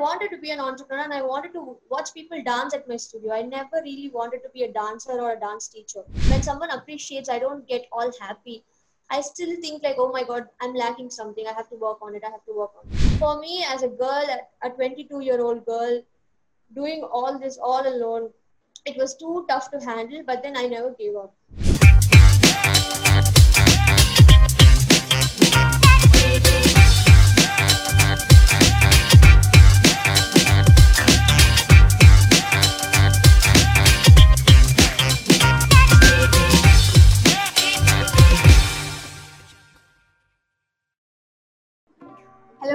wanted 0.00 0.30
to 0.30 0.38
be 0.38 0.50
an 0.50 0.60
entrepreneur 0.60 1.04
and 1.04 1.12
I 1.12 1.22
wanted 1.22 1.52
to 1.54 1.76
watch 1.90 2.12
people 2.14 2.42
dance 2.42 2.74
at 2.74 2.88
my 2.88 2.96
studio. 2.96 3.32
I 3.32 3.42
never 3.42 3.82
really 3.82 4.10
wanted 4.10 4.42
to 4.42 4.50
be 4.50 4.62
a 4.64 4.72
dancer 4.72 5.12
or 5.12 5.32
a 5.32 5.40
dance 5.40 5.68
teacher. 5.68 6.02
When 6.30 6.42
someone 6.42 6.70
appreciates, 6.70 7.28
I 7.28 7.38
don't 7.38 7.66
get 7.66 7.86
all 7.92 8.10
happy. 8.20 8.64
I 9.10 9.20
still 9.22 9.54
think 9.60 9.82
like, 9.82 9.96
oh 9.98 10.12
my 10.12 10.22
god, 10.22 10.48
I'm 10.60 10.74
lacking 10.74 11.10
something. 11.10 11.46
I 11.46 11.52
have 11.52 11.68
to 11.70 11.76
work 11.76 11.98
on 12.02 12.14
it. 12.14 12.22
I 12.24 12.30
have 12.30 12.44
to 12.44 12.52
work 12.52 12.72
on 12.78 12.90
it. 12.92 12.98
For 13.18 13.40
me, 13.40 13.64
as 13.68 13.82
a 13.82 13.88
girl, 13.88 14.26
a 14.62 14.70
22 14.70 15.20
year 15.20 15.40
old 15.40 15.64
girl, 15.64 16.02
doing 16.74 17.02
all 17.10 17.38
this 17.38 17.58
all 17.62 17.86
alone, 17.88 18.30
it 18.84 18.96
was 18.98 19.16
too 19.16 19.46
tough 19.48 19.70
to 19.70 19.80
handle. 19.80 20.22
But 20.26 20.42
then 20.42 20.56
I 20.56 20.66
never 20.66 20.90
gave 20.90 21.16
up. 21.16 21.34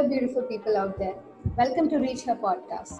Beautiful 0.09 0.43
people 0.43 0.75
out 0.75 0.99
there. 0.99 1.15
Welcome 1.57 1.89
to 1.89 1.97
Reach 1.97 2.23
Her 2.23 2.35
podcast. 2.35 2.99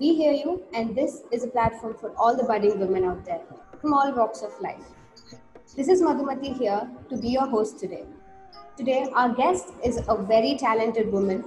We 0.00 0.14
hear 0.14 0.32
you, 0.32 0.62
and 0.72 0.96
this 0.96 1.24
is 1.30 1.44
a 1.44 1.48
platform 1.48 1.94
for 2.00 2.12
all 2.16 2.34
the 2.34 2.44
budding 2.44 2.80
women 2.80 3.04
out 3.04 3.24
there 3.26 3.42
from 3.80 3.92
all 3.92 4.12
walks 4.14 4.40
of 4.40 4.58
life. 4.60 4.82
This 5.76 5.88
is 5.88 6.00
Madhumati 6.00 6.56
here 6.56 6.88
to 7.10 7.16
be 7.18 7.28
your 7.28 7.46
host 7.46 7.78
today. 7.78 8.04
Today, 8.78 9.08
our 9.14 9.34
guest 9.34 9.74
is 9.84 10.00
a 10.08 10.16
very 10.16 10.56
talented 10.56 11.12
woman 11.12 11.44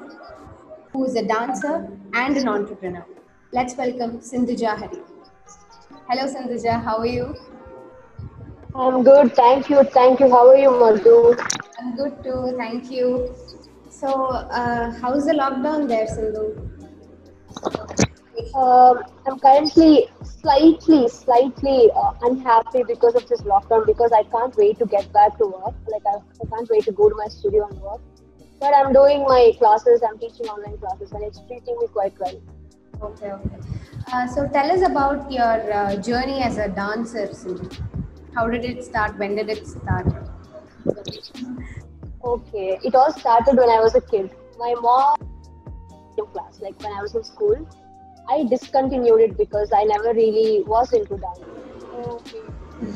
who 0.94 1.04
is 1.06 1.16
a 1.16 1.26
dancer 1.26 1.90
and 2.14 2.38
an 2.38 2.48
entrepreneur. 2.48 3.06
Let's 3.52 3.76
welcome 3.76 4.20
Sindhuja 4.20 4.78
Hari. 4.78 5.02
Hello, 6.08 6.32
Sindhuja. 6.32 6.84
How 6.84 6.98
are 7.00 7.08
you? 7.08 7.36
I'm 8.76 9.04
good, 9.04 9.34
thank 9.36 9.70
you, 9.70 9.84
thank 9.84 10.20
you. 10.20 10.30
How 10.30 10.50
are 10.50 10.58
you, 10.58 10.72
Madhu? 10.72 11.36
I'm 11.80 11.96
good 11.96 12.24
too. 12.24 12.54
Thank 12.58 12.92
you. 12.92 13.34
So, 14.00 14.26
uh, 14.26 14.92
how's 15.00 15.26
the 15.26 15.32
lockdown 15.32 15.88
there, 15.88 16.06
Sindhu? 16.06 16.70
Um, 18.54 19.04
I'm 19.26 19.40
currently 19.40 20.10
slightly, 20.22 21.08
slightly 21.08 21.90
uh, 21.96 22.12
unhappy 22.24 22.84
because 22.84 23.16
of 23.16 23.26
this 23.30 23.42
lockdown 23.44 23.86
because 23.86 24.12
I 24.12 24.24
can't 24.24 24.54
wait 24.58 24.80
to 24.80 24.86
get 24.86 25.12
back 25.14 25.38
to 25.38 25.46
work. 25.46 25.76
Like 25.88 26.06
I, 26.06 26.18
I 26.18 26.46
can't 26.50 26.70
wait 26.70 26.84
to 26.86 26.92
go 26.92 27.10
to 27.10 27.16
my 27.16 27.28
studio 27.30 27.70
and 27.70 27.80
work. 27.80 28.02
But 28.60 28.74
I'm 28.76 28.92
doing 28.92 29.24
my 29.24 29.54
classes. 29.58 30.02
I'm 30.06 30.20
teaching 30.20 30.48
online 30.48 30.78
classes, 30.78 31.14
and 31.14 31.24
it's 31.24 31.40
treating 31.48 31.78
me 31.80 31.88
quite 31.88 32.20
well. 32.20 32.42
Okay, 33.02 33.32
okay. 33.32 33.58
Uh, 34.12 34.28
so 34.28 34.46
tell 34.50 34.72
us 34.72 34.86
about 34.86 35.32
your 35.32 35.74
uh, 35.74 35.96
journey 35.96 36.42
as 36.42 36.58
a 36.58 36.68
dancer, 36.68 37.34
Sindhu. 37.34 37.70
How 38.34 38.50
did 38.50 38.66
it 38.66 38.84
start? 38.84 39.18
When 39.18 39.38
did 39.38 39.50
it 39.50 39.66
start? 39.66 40.08
Okay, 42.26 42.80
it 42.84 42.96
all 42.96 43.12
started 43.14 43.56
when 43.56 43.70
I 43.70 43.80
was 43.80 43.94
a 43.96 44.02
kid. 44.02 44.32
My 44.58 44.74
mom 44.82 45.16
in 46.18 46.26
class, 46.28 46.60
like 46.60 46.82
when 46.82 46.92
I 46.92 47.02
was 47.02 47.14
in 47.14 47.24
school, 47.24 47.68
I 48.28 48.44
discontinued 48.46 49.22
it 49.22 49.38
because 49.38 49.72
I 49.72 49.84
never 49.84 50.14
really 50.14 50.64
was 50.64 50.92
into 50.94 51.18
dance. 51.18 51.40
Okay. 51.94 52.42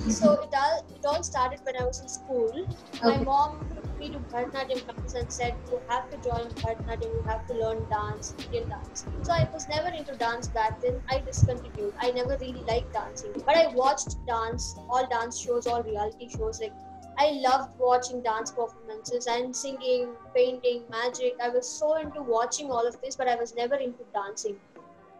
So 0.10 0.32
it 0.42 0.54
all 0.62 0.86
it 0.96 1.06
all 1.06 1.22
started 1.22 1.60
when 1.64 1.78
I 1.80 1.86
was 1.86 2.02
in 2.02 2.08
school. 2.08 2.68
My 3.04 3.18
Okay. 3.18 3.24
mom 3.24 3.70
took 3.76 4.00
me 4.00 4.10
to 4.16 4.20
Bharatanatyam 4.34 4.82
class 4.88 5.14
and 5.22 5.32
said, 5.32 5.56
"You 5.72 5.82
have 5.92 6.10
to 6.14 6.18
join 6.28 6.50
Bharatanatyam. 6.64 7.14
You 7.20 7.24
have 7.28 7.46
to 7.52 7.60
learn 7.62 7.86
dance, 7.94 8.34
Indian 8.46 8.68
dance." 8.74 9.06
So 9.22 9.34
I 9.38 9.48
was 9.54 9.68
never 9.76 9.94
into 10.02 10.16
dance 10.24 10.50
back 10.60 10.82
then. 10.86 11.02
I 11.16 11.20
discontinued. 11.30 11.94
I 12.08 12.12
never 12.20 12.38
really 12.46 12.66
liked 12.72 12.94
dancing, 13.00 13.34
but 13.46 13.62
I 13.64 13.68
watched 13.82 14.18
dance, 14.34 14.70
all 14.90 15.08
dance 15.16 15.40
shows, 15.48 15.68
all 15.76 15.84
reality 15.92 16.30
shows. 16.38 16.62
Like 16.66 16.74
I 17.22 17.32
loved 17.46 17.78
watching 17.78 18.22
dance 18.22 18.50
performances 18.50 19.28
and 19.28 19.54
singing, 19.54 20.16
painting, 20.34 20.84
magic. 20.90 21.36
I 21.44 21.50
was 21.50 21.68
so 21.68 21.96
into 21.96 22.22
watching 22.22 22.72
all 22.72 22.88
of 22.88 23.00
this, 23.02 23.18
but 23.18 23.28
I 23.28 23.36
was 23.36 23.54
never 23.56 23.76
into 23.76 24.06
dancing. 24.14 24.56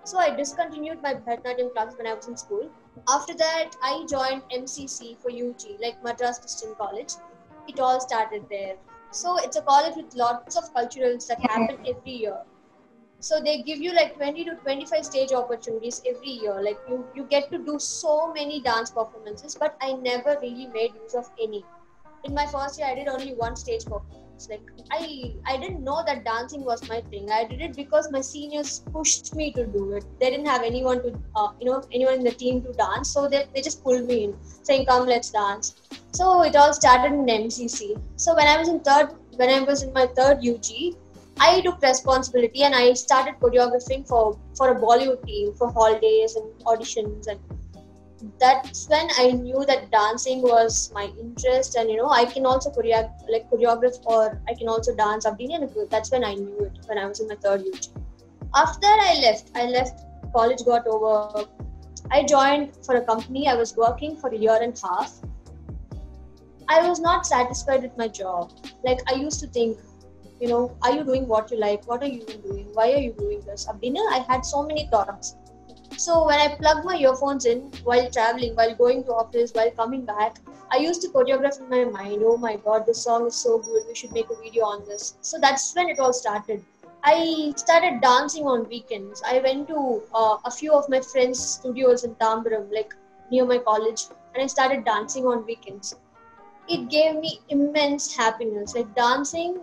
So 0.06 0.18
I 0.18 0.34
discontinued 0.34 1.02
my 1.02 1.16
Bharatanatyam 1.16 1.74
classes 1.74 1.98
when 1.98 2.08
I 2.08 2.14
was 2.14 2.30
in 2.30 2.38
school. 2.38 2.70
After 3.10 3.34
that, 3.34 3.72
I 3.84 4.06
joined 4.08 4.44
MCC 4.50 5.18
for 5.18 5.30
UG, 5.30 5.82
like 5.82 6.02
Madras 6.02 6.40
Christian 6.40 6.74
College. 6.76 7.16
It 7.68 7.82
all 7.82 8.00
started 8.00 8.46
there. 8.50 8.76
So 9.12 9.36
it's 9.38 9.58
a 9.58 9.62
college 9.62 9.98
with 9.98 10.16
lots 10.16 10.56
of 10.56 10.74
culturals 10.74 11.28
that 11.28 11.42
happen 11.42 11.86
every 11.86 12.14
year. 12.14 12.38
So 13.20 13.42
they 13.42 13.62
give 13.62 13.80
you 13.80 13.94
like 13.94 14.16
20 14.16 14.46
to 14.46 14.56
25 14.56 15.06
stage 15.06 15.34
opportunities 15.34 16.02
every 16.08 16.30
year. 16.30 16.62
Like 16.62 16.80
you, 16.88 17.06
you 17.14 17.24
get 17.26 17.52
to 17.52 17.58
do 17.58 17.78
so 17.78 18.32
many 18.32 18.62
dance 18.62 18.90
performances, 18.90 19.56
but 19.60 19.76
I 19.82 19.92
never 19.94 20.38
really 20.42 20.68
made 20.68 20.94
use 21.04 21.14
of 21.14 21.30
any. 21.44 21.66
In 22.26 22.34
my 22.34 22.46
first 22.46 22.78
year, 22.78 22.88
I 22.88 22.96
did 22.96 23.08
only 23.08 23.34
one 23.34 23.56
stage 23.56 23.86
performance. 23.86 24.48
Like 24.50 24.62
I, 24.92 25.34
I 25.46 25.58
didn't 25.58 25.84
know 25.84 26.04
that 26.06 26.24
dancing 26.24 26.64
was 26.64 26.88
my 26.88 27.02
thing. 27.02 27.30
I 27.32 27.46
did 27.46 27.62
it 27.62 27.76
because 27.76 28.10
my 28.12 28.22
seniors 28.22 28.80
pushed 28.94 29.36
me 29.36 29.52
to 29.54 29.66
do 29.66 29.94
it. 29.94 30.06
They 30.20 30.30
didn't 30.30 30.46
have 30.48 30.64
anyone 30.64 31.02
to, 31.04 31.20
uh, 31.36 31.50
you 31.60 31.66
know, 31.66 31.82
anyone 31.92 32.16
in 32.16 32.24
the 32.24 32.32
team 32.32 32.62
to 32.64 32.74
dance, 32.74 33.10
so 33.10 33.28
they, 33.28 33.46
they 33.54 33.62
just 33.62 33.84
pulled 33.84 34.06
me 34.06 34.24
in, 34.26 34.38
saying, 34.64 34.86
"Come, 34.86 35.08
let's 35.08 35.30
dance." 35.30 35.76
So 36.14 36.42
it 36.44 36.56
all 36.56 36.74
started 36.74 37.14
in 37.14 37.26
MCC. 37.26 38.02
So 38.16 38.36
when 38.36 38.48
I 38.48 38.58
was 38.58 38.70
in 38.70 38.80
third, 38.80 39.14
when 39.36 39.50
I 39.50 39.62
was 39.62 39.84
in 39.84 39.94
my 39.94 40.08
third 40.08 40.46
UG, 40.46 40.96
I 41.40 41.62
took 41.62 41.82
responsibility 41.82 42.64
and 42.64 42.76
I 42.76 42.94
started 42.94 43.36
choreographing 43.40 44.08
for 44.08 44.38
for 44.56 44.72
a 44.72 44.80
Bollywood 44.80 45.26
team 45.26 45.54
for 45.56 45.72
holidays 45.72 46.36
and 46.36 46.52
auditions 46.66 47.28
and 47.28 47.40
that's 48.40 48.88
when 48.90 49.08
I 49.18 49.32
knew 49.32 49.66
that 49.66 49.92
dancing 49.92 50.42
was 50.42 50.92
my 50.94 51.10
interest, 51.20 51.76
and 51.76 51.90
you 51.90 51.98
know, 51.98 52.10
I 52.10 52.26
can 52.26 52.46
also 52.46 52.70
choreograph, 52.70 53.12
like 53.30 53.50
choreograph 53.50 53.98
or 54.06 54.42
I 54.48 54.54
can 54.54 54.68
also 54.68 54.96
dance. 54.96 55.26
That's 55.26 56.12
when 56.12 56.24
I 56.24 56.34
knew 56.34 56.60
it 56.60 56.80
when 56.86 56.98
I 56.98 57.06
was 57.06 57.20
in 57.20 57.28
my 57.28 57.36
third 57.36 57.62
year. 57.62 57.74
After 58.56 58.80
that, 58.82 59.16
I 59.16 59.22
left. 59.22 59.52
I 59.56 59.66
left. 59.66 60.02
College 60.34 60.66
got 60.66 60.88
over. 60.88 61.46
I 62.12 62.24
joined 62.24 62.76
for 62.86 62.96
a 62.96 63.02
company. 63.02 63.48
I 63.48 63.56
was 63.56 63.76
working 63.76 64.18
for 64.18 64.30
a 64.30 64.38
year 64.38 64.60
and 64.62 64.78
a 64.78 64.88
half. 64.88 65.14
I 66.68 66.88
was 66.88 67.00
not 67.00 67.26
satisfied 67.26 67.84
with 67.84 67.98
my 67.98 68.08
job. 68.08 68.52
Like 68.84 69.00
I 69.12 69.16
used 69.16 69.40
to 69.40 69.48
think, 69.48 69.80
you 70.40 70.48
know, 70.48 70.78
are 70.84 70.92
you 70.92 71.04
doing 71.04 71.28
what 71.28 71.52
you 71.52 71.58
like? 71.58 71.88
What 71.88 72.04
are 72.04 72.08
you 72.08 72.24
doing? 72.26 72.70
Why 72.74 72.92
are 72.94 73.00
you 73.00 73.14
doing 73.14 73.42
this? 73.42 73.68
Abdina, 73.68 74.00
I 74.12 74.26
had 74.28 74.46
so 74.46 74.64
many 74.64 74.88
thoughts. 74.88 75.36
So 76.00 76.26
when 76.26 76.40
I 76.40 76.56
plugged 76.56 76.86
my 76.86 76.96
earphones 76.96 77.46
in 77.46 77.60
while 77.84 78.10
traveling, 78.10 78.56
while 78.56 78.74
going 78.74 79.04
to 79.04 79.12
office, 79.12 79.52
while 79.52 79.70
coming 79.72 80.06
back, 80.06 80.38
I 80.72 80.78
used 80.78 81.02
to 81.02 81.10
choreograph 81.10 81.60
in 81.60 81.70
my 81.70 81.84
mind. 81.84 82.22
Oh 82.26 82.38
my 82.38 82.56
god, 82.56 82.86
this 82.86 83.04
song 83.04 83.28
is 83.28 83.36
so 83.36 83.58
good. 83.60 83.84
We 83.86 83.96
should 83.96 84.14
make 84.14 84.30
a 84.30 84.42
video 84.42 84.64
on 84.64 84.86
this. 84.86 85.18
So 85.20 85.38
that's 85.42 85.76
when 85.76 85.90
it 85.90 86.00
all 86.00 86.14
started. 86.14 86.64
I 87.04 87.52
started 87.58 88.00
dancing 88.00 88.48
on 88.48 88.70
weekends. 88.70 89.22
I 89.26 89.40
went 89.40 89.68
to 89.68 90.02
uh, 90.14 90.38
a 90.46 90.52
few 90.52 90.72
of 90.74 90.88
my 90.88 91.02
friends' 91.02 91.46
studios 91.46 92.06
in 92.06 92.16
Tambaram, 92.16 92.72
like 92.72 92.96
near 93.30 93.46
my 93.46 93.58
college, 93.58 94.06
and 94.34 94.42
I 94.42 94.48
started 94.48 94.86
dancing 94.86 95.26
on 95.26 95.46
weekends. 95.46 95.98
It 96.70 96.90
gave 96.90 97.16
me 97.16 97.42
immense 97.50 98.16
happiness. 98.16 98.74
Like 98.74 98.96
dancing 98.96 99.60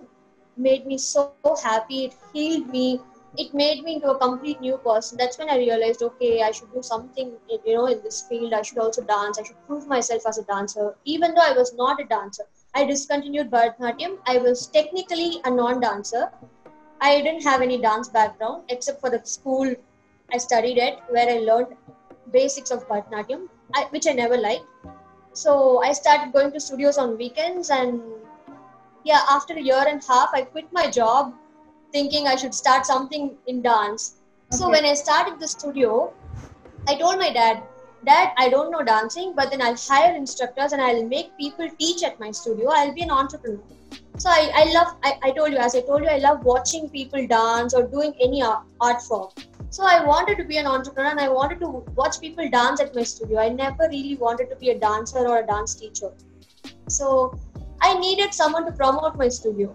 made 0.59 0.87
me 0.87 0.99
so 0.99 1.33
happy. 1.63 2.05
It 2.05 2.15
healed 2.35 2.69
me. 2.69 3.01
It 3.39 3.53
made 3.53 3.85
me 3.85 3.95
into 3.95 4.11
a 4.11 4.19
complete 4.19 4.61
new 4.61 4.79
person. 4.79 5.19
That's 5.19 5.39
when 5.39 5.51
I 5.51 5.59
realized, 5.59 6.03
okay, 6.03 6.43
I 6.43 6.51
should 6.51 6.73
do 6.73 6.83
something, 6.83 7.33
you 7.67 7.75
know, 7.75 7.87
in 7.87 8.03
this 8.03 8.23
field. 8.23 8.55
I 8.55 8.63
should 8.63 8.79
also 8.79 9.03
dance. 9.03 9.39
I 9.39 9.43
should 9.43 9.67
prove 9.67 9.87
myself 9.87 10.23
as 10.27 10.39
a 10.39 10.45
dancer. 10.45 10.95
Even 11.05 11.35
though 11.35 11.43
I 11.45 11.53
was 11.53 11.75
not 11.75 12.01
a 12.01 12.05
dancer, 12.05 12.45
I 12.75 12.85
discontinued 12.85 13.51
Bharatanatyam. 13.51 14.19
I 14.27 14.39
was 14.39 14.69
technically 14.69 15.41
a 15.45 15.51
non-dancer. 15.51 16.31
I 17.01 17.21
didn't 17.21 17.43
have 17.43 17.61
any 17.61 17.79
dance 17.79 18.09
background 18.09 18.65
except 18.71 19.01
for 19.03 19.11
the 19.11 19.21
school 19.25 19.75
I 20.33 20.39
studied 20.39 20.79
at, 20.79 21.11
where 21.13 21.29
I 21.29 21.41
learned 21.41 21.77
basics 22.33 22.71
of 22.71 22.89
Bharatanatyam, 22.89 23.49
which 23.91 24.07
I 24.07 24.13
never 24.13 24.37
liked. 24.37 24.65
So 25.35 25.83
I 25.83 25.93
started 25.93 26.33
going 26.33 26.53
to 26.53 26.61
studios 26.61 26.97
on 26.97 27.19
weekends, 27.19 27.69
and 27.69 28.01
yeah, 29.05 29.21
after 29.29 29.53
a 29.55 29.61
year 29.61 29.85
and 29.87 30.03
a 30.03 30.07
half, 30.13 30.31
I 30.33 30.43
quit 30.43 30.73
my 30.73 30.91
job, 30.91 31.35
thinking 31.93 32.27
I 32.27 32.37
should 32.37 32.55
start 32.55 32.87
something 32.87 33.37
in 33.47 33.63
dance. 33.63 34.17
So 34.51 34.69
when 34.71 34.85
I 34.85 34.95
started 34.95 35.41
the 35.41 35.49
studio, 35.49 36.13
I 36.87 36.97
told 36.97 37.19
my 37.19 37.33
dad, 37.33 37.63
Dad, 38.05 38.33
I 38.39 38.49
don't 38.49 38.71
know 38.71 38.85
dancing, 38.85 39.33
but 39.35 39.51
then 39.51 39.61
I'll 39.61 39.77
hire 39.77 40.15
instructors 40.15 40.73
and 40.73 40.81
I'll 40.81 41.05
make 41.05 41.37
people 41.37 41.69
teach 41.77 42.05
at 42.05 42.21
my 42.21 42.31
studio. 42.31 42.71
I'll 42.71 42.95
be 42.95 43.03
an 43.03 43.11
entrepreneur. 43.11 43.59
So 44.19 44.31
I, 44.31 44.51
I 44.55 44.73
love, 44.73 44.97
I, 45.03 45.19
I 45.25 45.31
told 45.33 45.51
you, 45.51 45.59
as 45.59 45.75
I 45.75 45.81
told 45.81 46.03
you, 46.03 46.09
I 46.09 46.19
love 46.19 46.45
watching 46.45 46.89
people 46.89 47.27
dance 47.27 47.75
or 47.75 47.83
doing 47.89 48.15
any 48.21 48.43
art, 48.43 48.63
art 48.81 49.03
form. 49.03 49.31
So 49.71 49.85
I 49.85 50.05
wanted 50.05 50.39
to 50.39 50.45
be 50.45 50.57
an 50.59 50.67
entrepreneur 50.67 51.11
and 51.11 51.21
I 51.21 51.29
wanted 51.29 51.59
to 51.61 51.69
watch 51.97 52.21
people 52.21 52.49
dance 52.49 52.81
at 52.81 52.95
my 52.95 53.03
studio. 53.03 53.41
I 53.41 53.49
never 53.49 53.89
really 53.91 54.17
wanted 54.17 54.51
to 54.51 54.57
be 54.57 54.71
a 54.71 54.79
dancer 54.79 55.19
or 55.19 55.39
a 55.41 55.47
dance 55.47 55.75
teacher. 55.75 56.13
So 56.89 57.37
I 57.83 57.99
needed 57.99 58.33
someone 58.33 58.65
to 58.67 58.73
promote 58.73 59.17
my 59.17 59.29
studio. 59.29 59.75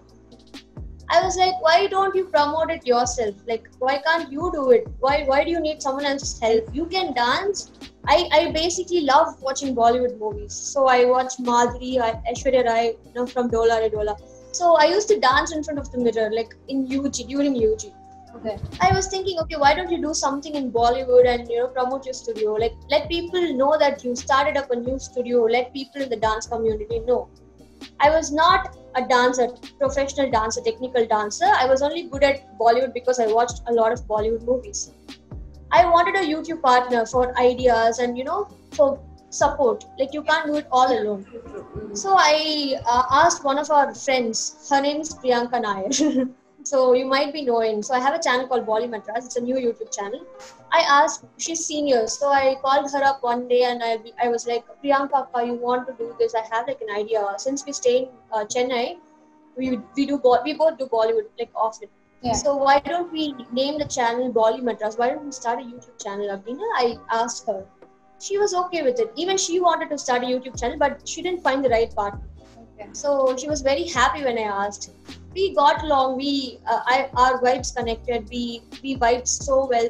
I 1.14 1.20
was 1.22 1.36
like, 1.36 1.60
why 1.60 1.88
don't 1.88 2.14
you 2.14 2.24
promote 2.24 2.70
it 2.70 2.86
yourself? 2.86 3.34
Like, 3.46 3.68
why 3.78 3.98
can't 3.98 4.32
you 4.32 4.50
do 4.52 4.70
it? 4.70 4.86
Why 5.00 5.24
why 5.30 5.44
do 5.44 5.50
you 5.50 5.60
need 5.60 5.82
someone 5.86 6.06
else's 6.10 6.40
help? 6.40 6.70
You 6.78 6.86
can 6.86 7.12
dance. 7.12 7.70
I, 8.06 8.16
I 8.32 8.50
basically 8.52 9.02
love 9.02 9.40
watching 9.42 9.76
Bollywood 9.76 10.18
movies. 10.18 10.54
So 10.54 10.86
I 10.88 11.04
watch 11.04 11.34
Madhuri, 11.48 12.00
I- 12.00 12.14
Aishwarya 12.30 12.64
Rai, 12.68 12.86
you 12.86 13.12
know, 13.14 13.26
from 13.26 13.50
Dola 13.50 13.80
Re 13.82 13.90
Dola. 13.90 14.16
So 14.52 14.76
I 14.76 14.86
used 14.86 15.08
to 15.08 15.20
dance 15.20 15.52
in 15.52 15.62
front 15.62 15.78
of 15.78 15.92
the 15.92 15.98
mirror, 15.98 16.30
like 16.32 16.54
in 16.68 16.86
UG, 16.98 17.28
during 17.28 17.56
UG. 17.56 17.92
Okay. 18.36 18.56
I 18.80 18.92
was 18.96 19.08
thinking, 19.08 19.38
okay, 19.40 19.56
why 19.56 19.74
don't 19.74 19.90
you 19.90 20.00
do 20.00 20.14
something 20.14 20.54
in 20.54 20.72
Bollywood 20.72 21.26
and 21.26 21.48
you 21.48 21.58
know 21.58 21.68
promote 21.68 22.06
your 22.06 22.14
studio? 22.14 22.54
Like 22.54 22.72
let 22.90 23.08
people 23.10 23.52
know 23.54 23.76
that 23.78 24.02
you 24.02 24.16
started 24.16 24.56
up 24.56 24.70
a 24.70 24.76
new 24.76 24.98
studio. 24.98 25.42
Let 25.44 25.74
people 25.74 26.00
in 26.00 26.08
the 26.08 26.16
dance 26.16 26.46
community 26.46 27.00
know. 27.00 27.28
I 28.00 28.08
was 28.10 28.32
not 28.32 28.76
a 28.94 29.06
dancer, 29.06 29.48
professional 29.78 30.30
dancer, 30.30 30.60
technical 30.62 31.06
dancer. 31.06 31.44
I 31.44 31.66
was 31.66 31.82
only 31.82 32.04
good 32.04 32.24
at 32.24 32.58
Bollywood 32.58 32.94
because 32.94 33.18
I 33.18 33.26
watched 33.26 33.62
a 33.66 33.72
lot 33.72 33.92
of 33.92 34.00
Bollywood 34.06 34.42
movies. 34.42 34.92
I 35.70 35.84
wanted 35.86 36.16
a 36.16 36.26
YouTube 36.26 36.60
partner 36.62 37.06
for 37.06 37.38
ideas 37.38 37.98
and 37.98 38.18
you 38.18 38.24
know 38.24 38.48
for 38.72 39.00
support. 39.30 39.84
Like 39.98 40.12
you 40.12 40.22
can't 40.22 40.46
do 40.46 40.56
it 40.56 40.66
all 40.70 40.92
alone. 40.92 41.26
So 41.94 42.14
I 42.18 42.76
uh, 42.86 43.04
asked 43.10 43.44
one 43.44 43.58
of 43.58 43.70
our 43.70 43.94
friends. 43.94 44.68
Her 44.68 44.80
name 44.80 45.00
is 45.00 45.14
Priyanka 45.14 45.62
Nair. 45.62 46.26
so 46.64 46.92
you 46.94 47.06
might 47.06 47.32
be 47.32 47.42
knowing. 47.42 47.82
So 47.82 47.94
I 47.94 48.00
have 48.00 48.14
a 48.14 48.22
channel 48.22 48.46
called 48.46 48.66
Bolly 48.66 48.86
Madras. 48.86 49.26
It's 49.26 49.36
a 49.36 49.40
new 49.40 49.56
YouTube 49.56 49.94
channel. 49.96 50.24
I 50.72 50.80
asked. 50.80 51.24
She's 51.38 51.64
senior, 51.66 52.06
so 52.06 52.28
I 52.28 52.56
called 52.62 52.90
her 52.92 53.02
up 53.04 53.22
one 53.22 53.48
day 53.48 53.62
and 53.64 53.82
I 53.82 53.98
I 54.22 54.28
was 54.28 54.46
like, 54.46 54.64
Priyanka, 54.82 55.46
you 55.46 55.54
want 55.54 55.86
to 55.88 55.94
do 55.94 56.14
this? 56.18 56.34
I 56.34 56.44
have 56.54 56.68
like 56.68 56.80
an 56.80 56.94
idea. 56.96 57.24
Since 57.38 57.66
we 57.66 57.72
stay 57.72 57.96
in 58.02 58.08
uh, 58.32 58.44
Chennai, 58.44 58.98
we 59.56 59.78
we 59.96 60.06
do 60.06 60.20
we 60.44 60.54
both 60.54 60.78
do 60.78 60.86
Bollywood 60.86 61.28
like 61.38 61.50
often. 61.54 61.88
Yeah. 62.22 62.34
So 62.34 62.56
why 62.56 62.78
don't 62.78 63.12
we 63.12 63.34
name 63.50 63.78
the 63.78 63.86
channel 63.86 64.32
Bolly 64.32 64.60
Madras? 64.60 64.96
Why 64.96 65.08
don't 65.10 65.24
we 65.24 65.32
start 65.32 65.58
a 65.58 65.62
YouTube 65.62 66.02
channel, 66.02 66.28
Abhina? 66.36 66.68
I 66.76 66.96
asked 67.10 67.46
her. 67.48 67.64
She 68.20 68.38
was 68.38 68.54
okay 68.54 68.82
with 68.82 69.00
it. 69.00 69.12
Even 69.16 69.36
she 69.36 69.58
wanted 69.58 69.90
to 69.90 69.98
start 69.98 70.22
a 70.22 70.26
YouTube 70.26 70.58
channel, 70.60 70.78
but 70.78 71.08
she 71.08 71.22
didn't 71.22 71.42
find 71.42 71.64
the 71.64 71.68
right 71.70 71.92
partner. 71.92 72.28
Okay. 72.74 72.88
So 72.92 73.36
she 73.36 73.48
was 73.48 73.62
very 73.62 73.88
happy 73.88 74.22
when 74.24 74.38
I 74.38 74.42
asked. 74.66 74.90
We 75.34 75.54
got 75.54 75.82
along. 75.82 76.16
We 76.16 76.58
uh, 76.66 76.80
I, 76.86 77.08
our 77.16 77.40
vibes 77.40 77.74
connected. 77.74 78.28
We 78.30 78.62
we 78.82 78.96
vibed 78.96 79.28
so 79.28 79.66
well. 79.66 79.88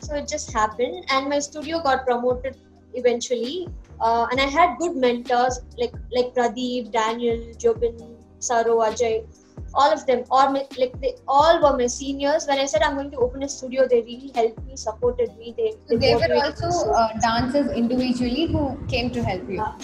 So 0.00 0.14
it 0.14 0.28
just 0.28 0.52
happened, 0.52 1.04
and 1.10 1.28
my 1.28 1.38
studio 1.38 1.80
got 1.82 2.04
promoted 2.06 2.56
eventually. 2.94 3.68
Uh, 4.00 4.26
and 4.30 4.40
I 4.40 4.46
had 4.46 4.78
good 4.78 4.96
mentors 4.96 5.60
like 5.76 5.92
like 6.12 6.34
Pradeep, 6.34 6.92
Daniel, 6.92 7.38
Jobin, 7.64 8.16
Saro, 8.38 8.78
Ajay, 8.78 9.26
all 9.74 9.92
of 9.92 10.06
them. 10.06 10.24
Or 10.30 10.50
my, 10.50 10.66
like 10.76 11.00
they 11.00 11.14
all 11.26 11.60
were 11.62 11.76
my 11.76 11.86
seniors. 11.86 12.46
When 12.46 12.58
I 12.58 12.66
said 12.66 12.82
I'm 12.82 12.94
going 12.94 13.10
to 13.12 13.18
open 13.18 13.42
a 13.42 13.48
studio, 13.48 13.86
they 13.88 14.02
really 14.02 14.32
helped 14.34 14.64
me, 14.64 14.76
supported 14.76 15.36
me. 15.36 15.54
They 15.56 15.72
So 15.88 15.96
they 15.96 16.14
were 16.14 16.34
also 16.44 16.70
so 16.70 16.92
uh, 16.92 17.08
dancers 17.20 17.70
individually 17.72 18.46
who 18.46 18.78
came 18.86 19.10
to 19.10 19.22
help 19.22 19.48
you. 19.48 19.56
Yeah. 19.56 19.76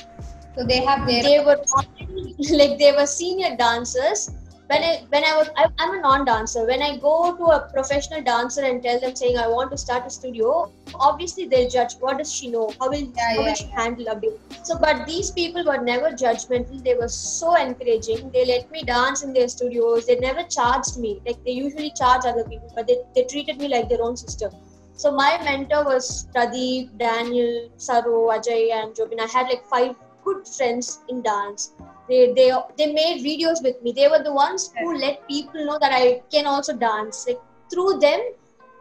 So 0.56 0.65
they 0.65 0.85
have 0.85 1.06
their 1.06 1.23
they 1.23 1.38
were 1.44 1.59
already, 1.76 2.37
like 2.62 2.79
they 2.79 2.93
were 2.93 3.06
senior 3.06 3.56
dancers 3.56 4.31
when 4.69 4.82
i 4.82 4.93
when 5.11 5.25
i 5.25 5.37
was 5.37 5.49
I, 5.56 5.66
i'm 5.78 5.99
a 5.99 6.00
non-dancer. 6.00 6.66
When 6.66 6.82
i 6.82 6.96
go 6.96 7.37
to 7.37 7.44
a 7.56 7.61
professional 7.72 8.22
dancer 8.22 8.64
and 8.64 8.82
tell 8.82 8.99
them 9.00 9.14
saying 9.14 9.37
i 9.37 9.46
want 9.46 9.70
to 9.72 9.78
start 9.78 10.06
a 10.06 10.11
studio 10.11 10.70
obviously 10.94 11.46
they'll 11.46 11.69
judge. 11.69 11.94
What 12.00 12.19
does 12.19 12.32
she 12.32 12.50
know? 12.50 12.72
How 12.81 12.88
will 12.88 13.00
Yeah, 13.00 13.28
how 13.28 13.40
yeah, 13.40 13.46
will 13.49 13.55
she 13.55 13.66
handle 13.66 14.08
a 14.08 14.16
bit 14.16 14.40
so 14.62 14.78
but 14.78 15.06
these 15.06 15.31
people 15.31 15.64
were 15.64 15.78
never 15.78 16.11
judgmental. 16.11 16.82
They 16.82 16.94
were 16.94 17.08
so 17.08 17.55
encouraging. 17.56 18.31
They 18.31 18.44
let 18.46 18.70
me 18.70 18.82
dance 18.82 19.22
in 19.22 19.32
their 19.32 19.49
studios. 19.49 20.06
They 20.06 20.16
never 20.16 20.43
charged 20.44 20.99
me. 20.99 21.20
Like 21.26 21.44
they 21.44 21.52
usually 21.52 21.90
charge 21.90 22.25
other 22.25 22.44
people 22.44 22.70
but 22.75 22.87
they, 22.87 22.99
they 23.14 23.25
treated 23.25 23.58
me 23.58 23.69
like 23.69 23.88
their 23.88 24.02
own 24.02 24.16
sister. 24.16 24.50
So 24.96 25.11
my 25.11 25.38
mentor 25.44 25.84
was 25.84 26.28
Pradeep, 26.34 26.96
Daniel, 26.99 27.69
Saro, 27.76 28.28
Ajay, 28.31 28.72
and 28.72 28.94
Jobin. 28.94 29.20
I 29.20 29.26
had 29.26 29.49
like 29.49 29.66
five 29.66 29.96
good 30.25 30.46
friends 30.46 31.00
in 31.08 31.20
dance. 31.20 31.72
They 32.09 32.33
they 32.37 32.53
they 32.79 32.93
made 32.93 33.25
videos 33.25 33.62
with 33.62 33.83
me. 33.83 33.93
They 33.93 34.09
were 34.09 34.23
the 34.23 34.33
ones 34.33 34.71
who 34.79 34.97
let 34.99 35.27
people 35.29 35.65
know 35.65 35.79
that 35.79 35.93
I 35.93 36.23
can 36.31 36.47
also 36.47 36.77
dance. 36.77 37.27
Like 37.27 37.41
through 37.73 37.99
them, 37.99 38.21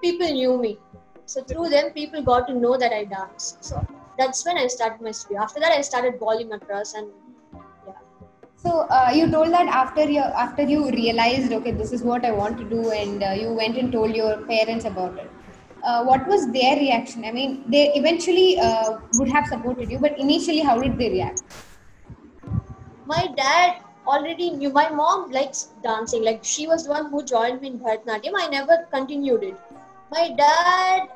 people 0.02 0.28
knew 0.28 0.58
me. 0.58 0.78
So 1.26 1.44
through 1.44 1.70
them, 1.70 1.92
people 1.92 2.22
got 2.22 2.48
to 2.48 2.54
know 2.54 2.78
that 2.78 2.92
I 2.92 3.06
dance. 3.06 3.58
So 3.62 3.86
that's 4.18 4.46
when 4.46 4.58
I 4.58 4.68
started 4.68 5.02
my 5.02 5.12
studio. 5.12 5.42
After 5.42 5.60
that, 5.62 5.72
I 5.72 5.82
started 5.82 6.20
Bolly 6.20 6.44
Madras 6.44 6.94
and 6.96 7.08
yeah. 7.88 7.94
So 8.58 8.82
uh, 8.90 9.12
you 9.14 9.32
told 9.32 9.54
that 9.54 9.68
after 9.68 10.10
you 10.10 10.20
after 10.20 10.64
you 10.64 10.92
realized 10.92 11.54
okay 11.54 11.72
this 11.72 11.94
is 11.94 12.04
what 12.04 12.26
I 12.26 12.32
want 12.32 12.58
to 12.58 12.66
do 12.66 12.92
and 12.92 13.24
uh, 13.24 13.32
you 13.32 13.54
went 13.54 13.78
and 13.78 13.92
told 13.92 14.16
your 14.16 14.38
parents 14.46 14.86
about 14.86 15.18
it. 15.18 15.32
Uh, 15.84 16.04
what 16.04 16.26
was 16.28 16.50
their 16.52 16.78
reaction? 16.78 17.26
I 17.26 17.32
mean, 17.32 17.64
they 17.68 17.94
eventually 17.94 18.58
uh, 18.58 19.00
would 19.16 19.28
have 19.30 19.48
supported 19.48 19.92
you, 19.92 20.00
but 20.00 20.18
initially, 20.18 20.60
how 20.60 20.80
did 20.80 20.98
they 20.98 21.10
react? 21.10 21.42
My 23.06 23.28
dad 23.36 23.82
already 24.08 24.50
knew 24.52 24.70
my 24.70 24.90
mom 24.90 25.32
likes 25.32 25.70
dancing 25.82 26.24
like 26.24 26.44
she 26.44 26.68
was 26.68 26.86
the 26.86 26.90
one 26.90 27.10
who 27.10 27.24
joined 27.24 27.62
me 27.62 27.70
in 27.70 27.80
bharatanatyam 27.80 28.34
i 28.36 28.48
never 28.48 28.86
continued 28.92 29.44
it. 29.44 29.58
My 30.12 30.30
dad 30.38 31.08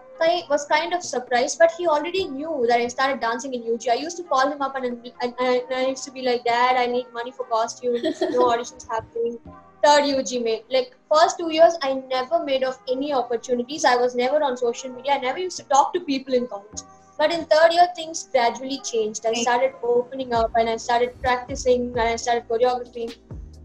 was 0.49 0.65
kind 0.65 0.93
of 0.93 1.03
surprised 1.03 1.59
but 1.59 1.71
he 1.77 1.87
already 1.87 2.25
knew 2.27 2.65
that 2.67 2.79
i 2.79 2.87
started 2.87 3.19
dancing 3.19 3.53
in 3.53 3.61
ug 3.73 3.87
i 3.91 3.93
used 3.93 4.17
to 4.17 4.23
call 4.23 4.51
him 4.51 4.61
up 4.61 4.75
and, 4.75 4.85
and, 4.85 5.33
and 5.39 5.75
i 5.75 5.85
used 5.87 6.03
to 6.05 6.11
be 6.11 6.23
like 6.23 6.43
dad 6.43 6.75
i 6.75 6.87
need 6.87 7.05
money 7.13 7.31
for 7.31 7.45
costumes 7.45 8.21
no 8.21 8.47
auditions 8.51 8.87
happening. 8.89 9.37
Third 9.83 10.05
ug 10.19 10.31
mate. 10.43 10.65
Like 10.71 10.95
first 11.13 11.37
two 11.37 11.51
years 11.53 11.77
i 11.83 11.93
never 11.93 12.43
made 12.43 12.63
of 12.63 12.79
any 12.91 13.13
opportunities. 13.13 13.85
I 13.85 13.95
was 13.95 14.15
never 14.15 14.41
on 14.41 14.57
social 14.57 14.89
media. 14.91 15.13
I 15.13 15.19
never 15.19 15.37
used 15.37 15.57
to 15.57 15.63
talk 15.65 15.93
to 15.93 15.99
people 15.99 16.33
in 16.33 16.47
college 16.47 16.81
but 17.17 17.31
in 17.31 17.45
third 17.45 17.73
year, 17.73 17.87
things 17.95 18.29
gradually 18.31 18.79
changed. 18.81 19.25
I 19.25 19.33
started 19.33 19.73
opening 19.81 20.33
up 20.33 20.51
and 20.55 20.69
I 20.69 20.77
started 20.77 21.19
practicing 21.21 21.89
and 21.89 21.99
I 21.99 22.15
started 22.15 22.47
choreographing. 22.47 23.15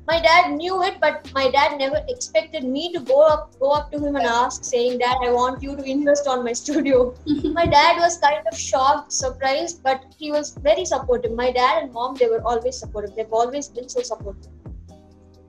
My 0.09 0.21
dad 0.21 0.53
knew 0.53 0.83
it, 0.83 0.97
but 1.01 1.31
my 1.33 1.49
dad 1.51 1.79
never 1.79 2.01
expected 2.09 2.65
me 2.65 2.93
to 2.93 3.01
go 3.01 3.21
up, 3.23 3.53
go 3.61 3.71
up 3.71 3.93
to 3.93 3.99
him 3.99 4.17
and 4.17 4.27
ask, 4.27 4.65
saying, 4.65 4.99
"Dad, 4.99 5.19
I 5.23 5.31
want 5.31 5.63
you 5.63 5.77
to 5.77 5.85
invest 5.85 6.27
on 6.27 6.43
my 6.45 6.53
studio." 6.53 7.15
my 7.59 7.67
dad 7.67 8.01
was 8.05 8.19
kind 8.25 8.49
of 8.51 8.59
shocked, 8.59 9.13
surprised, 9.13 9.83
but 9.85 10.03
he 10.19 10.33
was 10.33 10.51
very 10.71 10.85
supportive. 10.85 11.33
My 11.43 11.53
dad 11.53 11.85
and 11.85 11.93
mom, 11.93 12.17
they 12.17 12.27
were 12.27 12.43
always 12.43 12.77
supportive. 12.77 13.15
They've 13.15 13.39
always 13.45 13.69
been 13.69 13.89
so 13.89 14.03
supportive. 14.03 14.51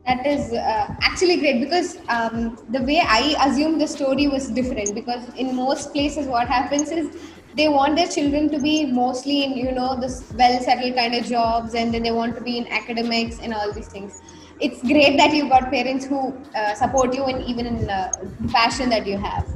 That 0.05 0.27
is 0.27 0.51
uh, 0.53 0.95
actually 1.01 1.37
great 1.37 1.61
because 1.61 1.97
um, 2.09 2.57
the 2.69 2.83
way 2.83 3.01
I 3.17 3.35
assumed 3.47 3.81
the 3.81 3.87
story 3.87 4.27
was 4.27 4.49
different. 4.49 4.93
Because 4.93 5.29
in 5.35 5.55
most 5.55 5.93
places, 5.93 6.27
what 6.27 6.47
happens 6.47 6.91
is 6.91 7.15
they 7.55 7.67
want 7.69 7.95
their 7.95 8.07
children 8.07 8.49
to 8.49 8.59
be 8.59 8.85
mostly 8.85 9.43
in 9.43 9.53
you 9.57 9.71
know 9.71 9.99
this 9.99 10.31
well 10.35 10.59
settled 10.61 10.95
kind 10.95 11.15
of 11.15 11.25
jobs, 11.25 11.75
and 11.75 11.93
then 11.93 12.03
they 12.03 12.11
want 12.11 12.35
to 12.35 12.41
be 12.41 12.57
in 12.57 12.67
academics 12.67 13.39
and 13.39 13.53
all 13.53 13.71
these 13.73 13.87
things. 13.87 14.21
It's 14.59 14.81
great 14.81 15.17
that 15.17 15.33
you've 15.33 15.49
got 15.49 15.69
parents 15.71 16.05
who 16.05 16.21
uh, 16.55 16.73
support 16.75 17.13
you 17.15 17.25
and 17.25 17.43
even 17.43 17.65
in 17.65 17.89
uh, 17.89 18.11
the 18.39 18.47
passion 18.49 18.89
that 18.89 19.05
you 19.07 19.17
have. 19.17 19.47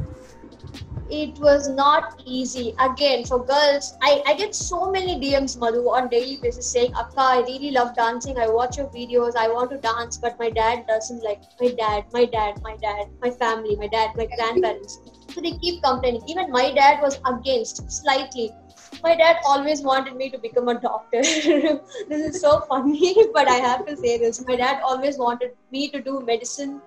it 1.10 1.38
was 1.40 1.70
not 1.70 2.22
easy. 2.26 2.76
Again, 2.80 3.26
for 3.26 3.46
girls, 3.46 3.98
I, 4.02 4.22
I 4.28 4.34
get 4.36 4.54
so 4.54 4.92
many 4.92 5.20
DMs, 5.20 5.58
Madhu, 5.58 5.90
on 5.90 6.10
daily 6.10 6.38
basis 6.42 6.72
saying, 6.72 6.94
Akka, 6.94 7.20
I 7.20 7.38
really 7.48 7.72
love 7.72 7.96
dancing. 7.96 8.38
I 8.38 8.48
watch 8.48 8.78
your 8.78 8.88
videos. 8.88 9.36
I 9.36 9.48
want 9.48 9.72
to 9.72 9.78
dance, 9.78 10.18
but 10.18 10.38
my 10.40 10.50
dad 10.50 10.86
doesn't 10.88 11.24
like 11.24 11.42
my 11.62 11.72
dad, 11.72 12.06
my 12.14 12.26
dad, 12.26 12.62
my 12.62 12.76
dad, 12.78 13.08
my 13.22 13.30
family, 13.30 13.76
my 13.76 13.88
dad, 13.88 14.16
my 14.16 14.26
grandparents. 14.26 15.00
So 15.30 15.42
they 15.42 15.52
keep 15.58 15.84
complaining. 15.84 16.24
Even 16.28 16.52
my 16.52 16.74
dad 16.74 17.02
was 17.02 17.20
against 17.26 17.92
slightly. 17.92 18.52
My 19.04 19.16
dad 19.16 19.38
always 19.46 19.82
wanted 19.82 20.16
me 20.16 20.30
to 20.30 20.38
become 20.38 20.68
a 20.70 20.80
doctor. 20.80 21.22
this 21.22 21.82
is 22.10 22.42
so 22.42 22.62
funny, 22.62 23.16
but 23.34 23.48
I 23.48 23.56
have 23.56 23.86
to 23.86 23.96
say 23.96 24.18
this. 24.18 24.46
My 24.48 24.56
dad 24.56 24.82
always 24.84 25.18
wanted 25.18 25.52
me 25.72 25.90
to 25.90 26.02
do 26.02 26.22
medicine 26.22 26.82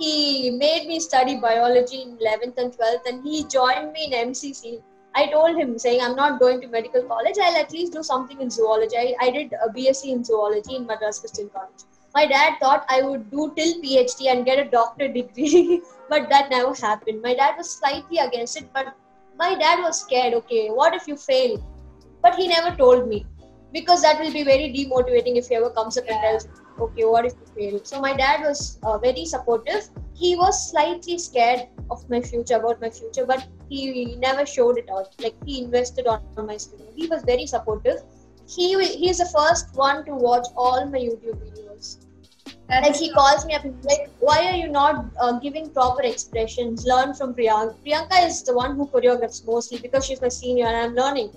he 0.00 0.50
made 0.50 0.86
me 0.86 0.98
study 0.98 1.36
biology 1.36 2.02
in 2.02 2.16
11th 2.16 2.56
and 2.62 2.72
12th 2.76 3.06
and 3.08 3.22
he 3.22 3.44
joined 3.54 3.92
me 3.92 4.04
in 4.06 4.12
mcc 4.28 4.80
i 5.14 5.26
told 5.34 5.58
him 5.62 5.78
saying 5.84 6.00
i'm 6.04 6.16
not 6.20 6.40
going 6.40 6.60
to 6.60 6.68
medical 6.74 7.02
college 7.12 7.40
i'll 7.46 7.58
at 7.62 7.72
least 7.76 7.92
do 7.92 8.02
something 8.02 8.40
in 8.40 8.50
zoology 8.58 8.96
i, 8.96 9.14
I 9.20 9.30
did 9.30 9.52
a 9.66 9.68
bsc 9.78 10.04
in 10.14 10.24
zoology 10.24 10.76
in 10.76 10.86
madras 10.86 11.18
christian 11.18 11.50
college 11.50 11.84
my 12.14 12.26
dad 12.26 12.54
thought 12.60 12.84
i 12.88 13.02
would 13.02 13.30
do 13.30 13.52
till 13.56 13.72
phd 13.82 14.30
and 14.30 14.44
get 14.44 14.58
a 14.58 14.70
doctorate 14.70 15.14
degree 15.14 15.80
but 16.10 16.28
that 16.28 16.50
never 16.50 16.74
happened. 16.74 17.22
My 17.22 17.34
dad 17.34 17.56
was 17.56 17.70
slightly 17.70 18.18
against 18.18 18.56
it 18.60 18.68
but 18.74 18.96
my 19.38 19.54
dad 19.54 19.82
was 19.82 20.00
scared 20.00 20.34
okay 20.34 20.68
what 20.68 20.94
if 20.94 21.06
you 21.06 21.16
fail? 21.16 21.64
But 22.22 22.34
he 22.34 22.48
never 22.48 22.76
told 22.76 23.08
me 23.08 23.24
because 23.72 24.02
that 24.02 24.20
will 24.20 24.32
be 24.32 24.42
very 24.42 24.66
demotivating 24.76 25.36
if 25.36 25.48
he 25.48 25.54
ever 25.54 25.70
comes 25.70 25.96
up 25.96 26.04
and 26.08 26.20
tells 26.20 26.48
okay 26.80 27.04
what 27.04 27.24
if 27.26 27.34
you 27.40 27.46
fail? 27.56 27.80
So 27.84 28.00
my 28.00 28.14
dad 28.14 28.42
was 28.42 28.78
uh, 28.82 28.98
very 28.98 29.24
supportive. 29.24 29.88
He 30.14 30.34
was 30.36 30.70
slightly 30.70 31.16
scared 31.18 31.68
of 31.90 32.08
my 32.10 32.20
future 32.20 32.56
about 32.56 32.80
my 32.80 32.90
future 32.90 33.24
but 33.24 33.46
he 33.68 34.16
never 34.16 34.44
showed 34.44 34.78
it 34.78 34.90
out. 34.90 35.14
Like 35.22 35.36
he 35.46 35.62
invested 35.62 36.08
on, 36.08 36.22
on 36.36 36.46
my 36.46 36.56
studio. 36.56 36.86
He 36.96 37.06
was 37.06 37.22
very 37.22 37.46
supportive. 37.46 38.02
He 38.48 38.68
he 38.84 39.08
is 39.08 39.18
the 39.18 39.30
first 39.38 39.74
one 39.74 40.04
to 40.06 40.14
watch 40.14 40.46
all 40.56 40.84
my 40.86 40.98
youtube 40.98 41.38
videos 41.46 41.69
That's 42.70 42.86
like 42.86 42.96
he 42.96 43.10
calls 43.10 43.44
me 43.46 43.54
up 43.54 43.64
and 43.64 43.84
like, 43.84 44.08
why 44.20 44.46
are 44.46 44.56
you 44.56 44.68
not 44.68 45.06
uh, 45.20 45.32
giving 45.40 45.70
proper 45.70 46.02
expressions? 46.02 46.86
Learn 46.86 47.14
from 47.14 47.34
Priyanka. 47.34 47.74
Priyanka 47.84 48.26
is 48.26 48.44
the 48.44 48.54
one 48.54 48.76
who 48.76 48.86
choreographs 48.86 49.44
mostly 49.44 49.78
because 49.78 50.06
she's 50.06 50.20
my 50.22 50.28
senior 50.28 50.66
and 50.66 50.76
I'm 50.76 50.94
learning. 50.94 51.30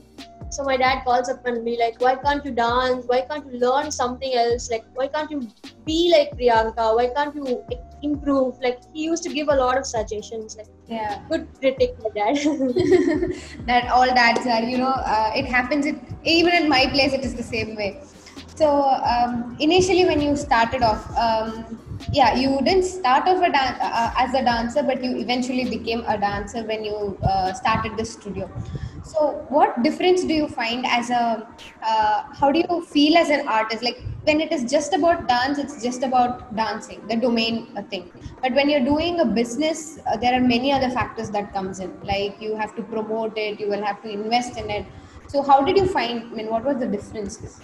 So 0.52 0.63
my 0.63 0.78
dad 0.78 1.04
calls 1.04 1.30
up 1.30 1.44
and 1.48 1.63
me 1.63 1.80
like, 1.80 2.00
why 2.00 2.16
can't 2.16 2.46
you 2.46 2.52
dance? 2.52 3.06
Why 3.08 3.22
can't 3.22 3.52
you 3.52 3.60
learn 3.60 3.92
something 3.92 4.36
else? 4.36 4.70
Like, 4.70 4.86
why 4.94 5.08
can't 5.08 5.32
you 5.32 5.48
be 5.86 6.13
like 6.16 6.38
Priyanka? 6.38 6.96
Why 6.96 7.08
can't 7.08 7.34
you 7.34 7.66
improve? 8.04 8.60
Like 8.62 8.82
he 8.94 9.06
used 9.06 9.24
to 9.24 9.34
give 9.34 9.48
a 9.48 9.56
lot 9.56 9.80
of 9.80 9.88
suggestions. 9.88 10.56
Like 10.56 10.68
yeah. 10.88 11.24
good 11.30 11.48
critic, 11.60 11.96
my 12.04 12.10
dad. 12.10 12.36
that 13.66 13.90
all 13.90 14.06
dads 14.06 14.46
are, 14.46 14.62
you 14.62 14.78
know, 14.78 14.94
uh, 15.16 15.32
it 15.36 15.46
happens. 15.46 15.88
It, 15.88 15.96
even 16.24 16.54
in 16.54 16.70
my 16.70 16.86
place, 16.86 17.13
it 17.13 17.25
is 17.25 17.34
the 17.34 17.42
same 17.42 17.75
way. 17.75 18.04
So 18.56 18.84
um, 18.84 19.58
initially, 19.60 20.06
when 20.06 20.22
you 20.22 20.36
started 20.36 20.84
off, 20.84 21.10
um, 21.18 21.80
yeah, 22.12 22.36
you 22.36 22.60
didn't 22.62 22.84
start 22.84 23.28
off 23.28 23.42
a 23.42 23.52
dan- 23.52 23.80
uh, 23.82 24.12
as 24.18 24.34
a 24.36 24.44
dancer, 24.44 24.84
but 24.84 25.04
you 25.04 25.18
eventually 25.18 25.66
became 25.66 26.04
a 26.08 26.18
dancer 26.20 26.64
when 26.64 26.84
you 26.84 27.18
uh, 27.24 27.54
started 27.54 27.98
the 27.98 28.06
studio. 28.06 28.52
So, 29.02 29.46
what 29.50 29.82
difference 29.84 30.24
do 30.24 30.34
you 30.34 30.48
find 30.48 30.86
as 30.86 31.10
a? 31.10 31.48
Uh, 31.82 32.24
how 32.40 32.52
do 32.52 32.60
you 32.70 32.86
feel 32.86 33.18
as 33.18 33.30
an 33.30 33.48
artist? 33.48 33.84
Like 33.84 34.06
when 34.24 34.40
it 34.40 34.52
is 34.54 34.70
just 34.72 34.94
about 34.94 35.28
dance, 35.28 35.58
it's 35.58 35.82
just 35.82 36.04
about 36.04 36.56
dancing, 36.56 37.06
the 37.08 37.16
domain 37.18 37.74
uh, 37.76 37.82
thing. 37.84 38.12
But 38.42 38.54
when 38.54 38.70
you're 38.70 38.86
doing 38.86 39.20
a 39.20 39.26
business, 39.26 39.98
uh, 40.06 40.16
there 40.18 40.34
are 40.36 40.40
many 40.42 40.72
other 40.72 40.90
factors 40.92 41.32
that 41.32 41.52
comes 41.54 41.80
in. 41.80 42.00
Like 42.04 42.40
you 42.40 42.56
have 42.56 42.76
to 42.76 42.84
promote 42.84 43.38
it, 43.38 43.60
you 43.60 43.68
will 43.68 43.84
have 43.84 44.02
to 44.04 44.10
invest 44.10 44.58
in 44.58 44.70
it. 44.70 44.86
So, 45.28 45.42
how 45.42 45.64
did 45.64 45.76
you 45.76 45.88
find? 45.88 46.32
I 46.32 46.36
mean, 46.36 46.50
what 46.50 46.64
was 46.64 46.78
the 46.78 46.88
differences? 46.88 47.62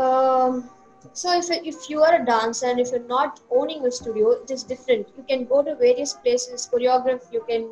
Um, 0.00 0.70
so 1.12 1.32
if 1.36 1.50
if 1.50 1.90
you 1.90 2.02
are 2.02 2.14
a 2.20 2.24
dancer 2.24 2.66
and 2.66 2.80
if 2.80 2.90
you're 2.92 3.08
not 3.12 3.40
owning 3.50 3.86
a 3.86 3.90
studio, 3.90 4.30
it 4.30 4.50
is 4.50 4.62
different. 4.62 5.08
You 5.16 5.24
can 5.28 5.44
go 5.44 5.62
to 5.62 5.74
various 5.74 6.14
places, 6.14 6.68
choreograph. 6.72 7.32
You 7.32 7.42
can 7.48 7.68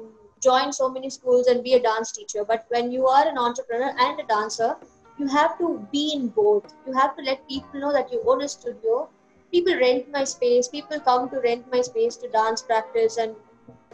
join 0.47 0.73
so 0.73 0.89
many 0.89 1.11
schools 1.11 1.47
and 1.47 1.65
be 1.65 1.75
a 1.75 1.83
dance 1.83 2.13
teacher. 2.13 2.45
But 2.45 2.67
when 2.69 2.91
you 2.93 3.07
are 3.07 3.27
an 3.27 3.39
entrepreneur 3.39 3.93
and 4.07 4.21
a 4.21 4.27
dancer, 4.33 4.77
you 5.19 5.27
have 5.37 5.59
to 5.59 5.71
be 5.93 6.13
in 6.15 6.29
both. 6.29 6.75
You 6.87 6.93
have 6.99 7.17
to 7.17 7.23
let 7.23 7.49
people 7.49 7.81
know 7.81 7.93
that 7.93 8.13
you 8.13 8.23
own 8.27 8.43
a 8.43 8.49
studio. 8.49 9.09
People 9.53 9.77
rent 9.77 10.11
my 10.11 10.25
space. 10.25 10.69
People 10.69 11.01
come 11.01 11.31
to 11.31 11.41
rent 11.41 11.71
my 11.73 11.81
space 11.81 12.17
to 12.17 12.29
dance 12.29 12.63
practice 12.63 13.17
and 13.17 13.35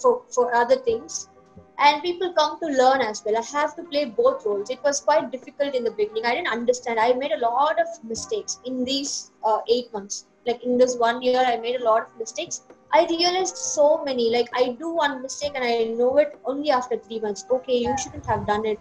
for 0.01 0.23
for 0.39 0.53
other 0.55 0.77
things 0.91 1.29
and 1.79 2.03
people 2.03 2.33
come 2.33 2.59
to 2.61 2.67
learn 2.67 3.01
as 3.01 3.23
well. 3.25 3.37
I 3.37 3.43
have 3.43 3.75
to 3.77 3.83
play 3.83 4.05
both 4.05 4.45
roles. 4.47 4.71
It 4.71 4.81
was 4.85 5.01
quite 5.01 5.31
difficult 5.33 5.75
in 5.75 5.85
the 5.85 5.91
beginning. 5.91 6.25
I 6.25 6.35
didn't 6.35 6.53
understand. 6.53 7.01
I 7.01 7.13
made 7.15 7.33
a 7.33 7.39
lot 7.39 7.81
of 7.81 7.87
mistakes 8.05 8.61
in 8.65 8.85
these 8.85 9.33
uh, 9.45 9.59
eight 9.69 9.93
months. 9.93 10.27
Like 10.47 10.63
in 10.63 10.79
this 10.79 10.97
one 10.97 11.23
year, 11.23 11.43
I 11.45 11.57
made 11.57 11.81
a 11.81 11.85
lot 11.85 12.03
of 12.03 12.19
mistakes. 12.19 12.63
I 12.93 13.07
realized 13.11 13.57
so 13.57 14.05
many. 14.05 14.31
Like 14.31 14.49
I 14.55 14.77
do 14.79 14.95
one 14.95 15.23
mistake 15.23 15.53
and 15.55 15.65
I 15.65 15.85
know 15.85 16.17
it 16.19 16.39
only 16.45 16.71
after 16.71 16.97
three 16.97 17.19
months. 17.19 17.45
Okay, 17.51 17.79
you 17.79 17.97
shouldn't 17.99 18.27
have 18.27 18.47
done 18.47 18.65
it. 18.67 18.79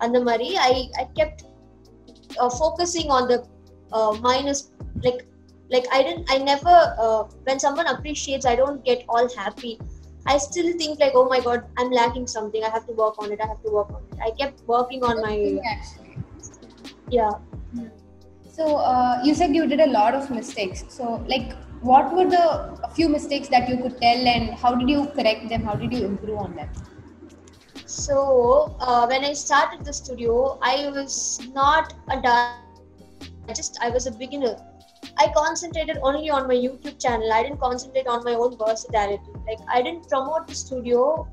And 0.00 0.14
the 0.14 0.20
Mari, 0.20 0.56
I 0.58 0.88
I 0.98 1.04
kept 1.16 1.44
uh, 2.38 2.50
focusing 2.50 3.10
on 3.10 3.28
the 3.28 3.46
uh, 3.92 4.16
minus. 4.20 4.72
Like 5.04 5.26
like 5.70 5.86
I 5.92 6.02
didn't. 6.02 6.30
I 6.30 6.38
never. 6.38 6.96
Uh, 6.98 7.24
when 7.44 7.60
someone 7.60 7.86
appreciates, 7.86 8.46
I 8.46 8.56
don't 8.56 8.84
get 8.84 9.04
all 9.08 9.28
happy 9.36 9.78
I 10.26 10.38
still 10.38 10.72
think 10.76 10.98
like, 11.00 11.12
oh 11.14 11.28
my 11.28 11.40
god, 11.40 11.64
I'm 11.78 11.90
lacking 11.90 12.26
something. 12.26 12.64
I 12.64 12.70
have 12.70 12.86
to 12.86 12.92
work 12.92 13.14
on 13.18 13.32
it. 13.32 13.40
I 13.40 13.46
have 13.46 13.62
to 13.62 13.70
work 13.70 13.90
on 13.90 14.02
it. 14.12 14.18
I 14.20 14.30
kept 14.30 14.66
working 14.66 15.04
on 15.04 15.20
my 15.22 15.60
actually. 15.70 16.18
yeah. 17.10 17.30
So 18.50 18.76
uh, 18.76 19.20
you 19.22 19.34
said 19.34 19.54
you 19.54 19.66
did 19.66 19.80
a 19.80 19.86
lot 19.86 20.14
of 20.14 20.30
mistakes. 20.30 20.84
So 20.88 21.24
like, 21.28 21.52
what 21.82 22.12
were 22.14 22.28
the 22.28 22.90
few 22.94 23.08
mistakes 23.08 23.48
that 23.48 23.68
you 23.68 23.76
could 23.76 24.00
tell, 24.00 24.26
and 24.26 24.50
how 24.54 24.74
did 24.74 24.88
you 24.88 25.06
correct 25.14 25.48
them? 25.48 25.62
How 25.62 25.74
did 25.74 25.92
you 25.92 26.04
improve 26.06 26.38
on 26.38 26.56
them? 26.56 26.68
So 27.84 28.76
uh, 28.80 29.06
when 29.06 29.24
I 29.24 29.32
started 29.32 29.84
the 29.84 29.92
studio, 29.92 30.58
I 30.62 30.90
was 30.90 31.40
not 31.54 31.94
a 32.10 32.20
dancer. 32.20 32.62
Just 33.54 33.78
I 33.80 33.90
was 33.90 34.06
a 34.06 34.10
beginner. 34.10 34.56
I 35.18 35.32
concentrated 35.34 35.98
only 36.02 36.30
on 36.30 36.46
my 36.48 36.54
YouTube 36.54 37.00
channel. 37.00 37.32
I 37.32 37.42
didn't 37.42 37.60
concentrate 37.60 38.06
on 38.06 38.24
my 38.24 38.34
own 38.34 38.56
versatility. 38.56 39.32
Like 39.46 39.58
I 39.72 39.82
didn't 39.82 40.08
promote 40.08 40.46
the 40.46 40.54
studio 40.54 41.26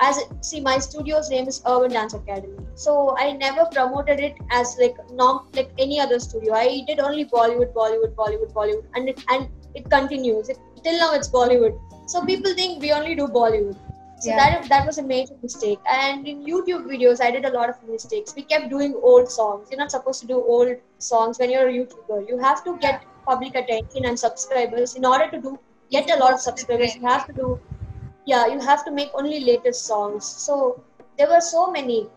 as 0.00 0.18
see 0.40 0.60
my 0.60 0.78
studio's 0.78 1.30
name 1.30 1.46
is 1.46 1.62
Urban 1.66 1.92
Dance 1.92 2.14
Academy. 2.14 2.58
So 2.74 3.16
I 3.16 3.32
never 3.32 3.66
promoted 3.66 4.20
it 4.20 4.36
as 4.50 4.76
like 4.80 4.96
non 5.12 5.46
like 5.54 5.70
any 5.78 6.00
other 6.00 6.18
studio. 6.18 6.54
I 6.54 6.82
did 6.86 7.00
only 7.00 7.24
Bollywood, 7.24 7.72
Bollywood, 7.72 8.14
Bollywood, 8.14 8.52
Bollywood, 8.52 8.86
and 8.94 9.08
it 9.08 9.24
and 9.30 9.48
it 9.74 9.88
continues. 9.90 10.48
It, 10.48 10.58
till 10.82 10.98
now 10.98 11.14
it's 11.14 11.28
Bollywood. 11.28 11.78
So 12.06 12.24
people 12.24 12.54
think 12.54 12.82
we 12.82 12.92
only 12.92 13.14
do 13.14 13.26
Bollywood. 13.28 13.76
So 14.18 14.30
Yeah. 14.30 14.36
that 14.36 14.68
that 14.68 14.86
was 14.86 14.98
a 14.98 15.02
major 15.02 15.34
mistake. 15.42 15.78
And 15.98 16.26
in 16.26 16.44
YouTube 16.44 16.86
videos, 16.92 17.20
I 17.20 17.30
did 17.30 17.44
a 17.44 17.50
lot 17.56 17.68
of 17.70 17.82
mistakes. 17.88 18.34
We 18.36 18.42
kept 18.42 18.70
doing 18.70 18.94
old 19.12 19.30
songs. 19.30 19.68
You're 19.70 19.80
not 19.80 19.90
supposed 19.90 20.20
to 20.22 20.26
do 20.26 20.42
old 20.56 20.76
songs 20.98 21.38
when 21.38 21.50
you're 21.50 21.68
a 21.68 21.72
YouTuber. 21.78 22.28
You 22.28 22.38
have 22.38 22.64
to 22.64 22.76
get 22.78 23.04
public 23.26 23.54
attention 23.54 24.06
and 24.06 24.18
subscribers. 24.18 24.94
In 24.94 25.04
order 25.04 25.30
to 25.30 25.40
do 25.48 25.58
get 25.90 26.10
a 26.16 26.18
lot 26.24 26.32
of 26.34 26.40
subscribers, 26.40 26.96
you 26.96 27.06
have 27.06 27.26
to 27.26 27.32
do 27.32 27.60
yeah, 28.26 28.46
you 28.46 28.60
have 28.60 28.84
to 28.84 28.90
make 28.90 29.10
only 29.14 29.40
latest 29.40 29.84
songs. 29.86 30.24
So 30.24 30.82
there 31.18 31.28
were 31.28 31.40
so 31.40 31.70
many. 31.70 32.08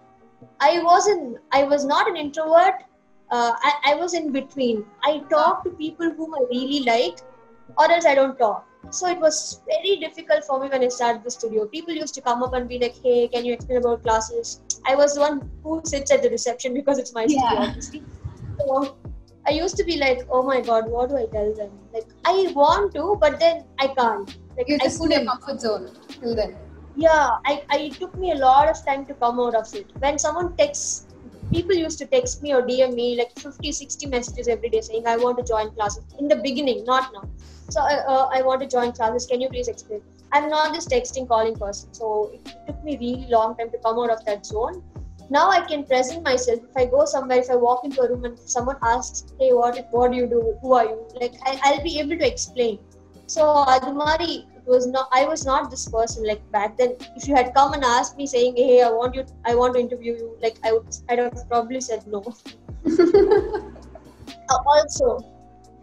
I 0.59 0.81
wasn't. 0.83 1.37
I 1.51 1.63
was 1.63 1.85
not 1.85 2.07
an 2.09 2.15
introvert. 2.17 2.83
Uh, 3.31 3.53
I, 3.69 3.73
I 3.91 3.95
was 3.95 4.13
in 4.13 4.31
between. 4.31 4.85
I 5.03 5.19
talk 5.29 5.63
to 5.63 5.71
people 5.71 6.11
whom 6.11 6.33
I 6.35 6.43
really 6.51 6.83
like, 6.85 7.19
or 7.77 7.91
else 7.91 8.05
I 8.05 8.15
don't 8.15 8.37
talk. 8.37 8.65
So 8.91 9.07
it 9.07 9.19
was 9.19 9.61
very 9.67 9.97
difficult 9.97 10.43
for 10.45 10.59
me 10.59 10.69
when 10.69 10.83
I 10.83 10.87
started 10.87 11.23
the 11.23 11.31
studio. 11.31 11.65
People 11.65 11.93
used 11.93 12.13
to 12.15 12.21
come 12.21 12.43
up 12.43 12.53
and 12.53 12.67
be 12.67 12.79
like, 12.79 12.95
"Hey, 13.03 13.27
can 13.27 13.45
you 13.45 13.53
explain 13.53 13.79
about 13.79 14.03
classes?" 14.03 14.61
I 14.85 14.95
was 14.95 15.15
the 15.15 15.21
one 15.21 15.41
who 15.63 15.81
sits 15.83 16.11
at 16.11 16.21
the 16.23 16.29
reception 16.29 16.73
because 16.81 16.99
it's 17.05 17.13
my 17.13 17.25
studio, 17.27 17.59
obviously. 17.65 18.03
So 18.59 18.97
I 19.47 19.51
used 19.51 19.77
to 19.77 19.83
be 19.83 19.97
like, 19.97 20.25
"Oh 20.31 20.43
my 20.51 20.61
god, 20.61 20.89
what 20.89 21.09
do 21.09 21.17
I 21.17 21.25
tell 21.35 21.53
them?" 21.61 21.71
Like 21.93 22.07
I 22.25 22.51
want 22.61 22.93
to, 22.95 23.17
but 23.25 23.39
then 23.39 23.65
I 23.79 23.87
can't. 23.99 24.37
Like 24.57 24.67
You 24.69 24.79
I 24.81 24.85
just 24.87 24.99
put 24.99 25.11
your 25.11 25.25
comfort 25.25 25.61
zone 25.67 25.91
till 26.21 26.35
then. 26.41 26.55
yeah 27.01 27.25
I, 27.49 27.51
I 27.73 27.77
it 27.87 27.95
took 28.03 28.13
me 28.21 28.29
a 28.31 28.35
lot 28.43 28.69
of 28.69 28.79
time 28.85 29.01
to 29.09 29.15
come 29.23 29.39
out 29.41 29.55
of 29.57 29.73
it 29.79 29.91
when 30.03 30.15
someone 30.21 30.47
texts 30.61 31.06
people 31.51 31.75
used 31.75 31.97
to 31.99 32.05
text 32.05 32.41
me 32.43 32.53
or 32.53 32.61
dm 32.61 32.93
me 32.93 33.15
like 33.17 33.31
50 33.39 33.71
60 33.71 34.07
messages 34.07 34.47
every 34.47 34.69
day 34.69 34.81
saying 34.81 35.07
i 35.07 35.15
want 35.17 35.37
to 35.37 35.43
join 35.43 35.71
classes 35.71 36.03
in 36.19 36.27
the 36.27 36.35
beginning 36.35 36.83
not 36.85 37.13
now. 37.13 37.23
So 37.69 37.81
uh, 37.81 38.03
uh, 38.13 38.29
i 38.33 38.41
want 38.41 38.61
to 38.61 38.67
join 38.67 38.91
classes. 38.93 39.25
Can 39.25 39.41
you 39.41 39.49
please 39.49 39.67
explain? 39.67 40.01
I'm 40.31 40.49
not 40.49 40.73
this 40.73 40.87
texting 40.87 41.27
calling 41.27 41.55
person 41.55 41.93
so 41.93 42.31
it 42.33 42.53
took 42.67 42.83
me 42.83 42.97
really 42.97 43.27
long 43.29 43.55
time 43.57 43.71
to 43.71 43.77
come 43.85 43.99
out 43.99 44.09
of 44.09 44.23
that 44.25 44.45
zone. 44.45 44.83
Now 45.29 45.49
i 45.49 45.61
can 45.71 45.85
present 45.85 46.23
myself. 46.23 46.61
If 46.69 46.77
i 46.83 46.85
go 46.85 47.05
somewhere 47.05 47.39
if 47.39 47.49
i 47.49 47.55
walk 47.55 47.83
into 47.85 48.01
a 48.01 48.09
room 48.09 48.25
and 48.25 48.39
someone 48.39 48.77
asks 48.81 49.33
hey 49.39 49.51
what 49.53 49.81
what 49.91 50.11
do 50.11 50.17
you 50.17 50.27
do? 50.27 50.57
Who 50.61 50.73
are 50.73 50.85
you? 50.85 50.99
Like 51.21 51.35
I, 51.45 51.59
i'll 51.63 51.83
be 51.83 51.99
able 51.99 52.17
to 52.23 52.27
explain. 52.33 52.79
So 53.25 53.49
Adumari 53.75 54.45
was 54.67 54.87
not 54.87 55.07
I 55.11 55.25
was 55.25 55.45
not 55.45 55.69
this 55.71 55.87
person 55.89 56.25
like 56.27 56.43
back 56.51 56.77
then. 56.77 56.95
If 57.15 57.27
you 57.27 57.35
had 57.35 57.53
come 57.53 57.73
and 57.73 57.83
asked 57.83 58.17
me 58.17 58.27
saying, 58.27 58.55
Hey, 58.57 58.81
I 58.81 58.89
want 58.89 59.15
you 59.15 59.25
I 59.45 59.55
want 59.55 59.73
to 59.75 59.79
interview 59.79 60.13
you, 60.13 60.37
like 60.41 60.57
I 60.63 60.73
would 60.73 60.95
I'd 61.09 61.19
have 61.19 61.47
probably 61.49 61.81
said 61.81 62.05
no. 62.07 62.23
Uh, 64.49 64.57
also 64.65 65.19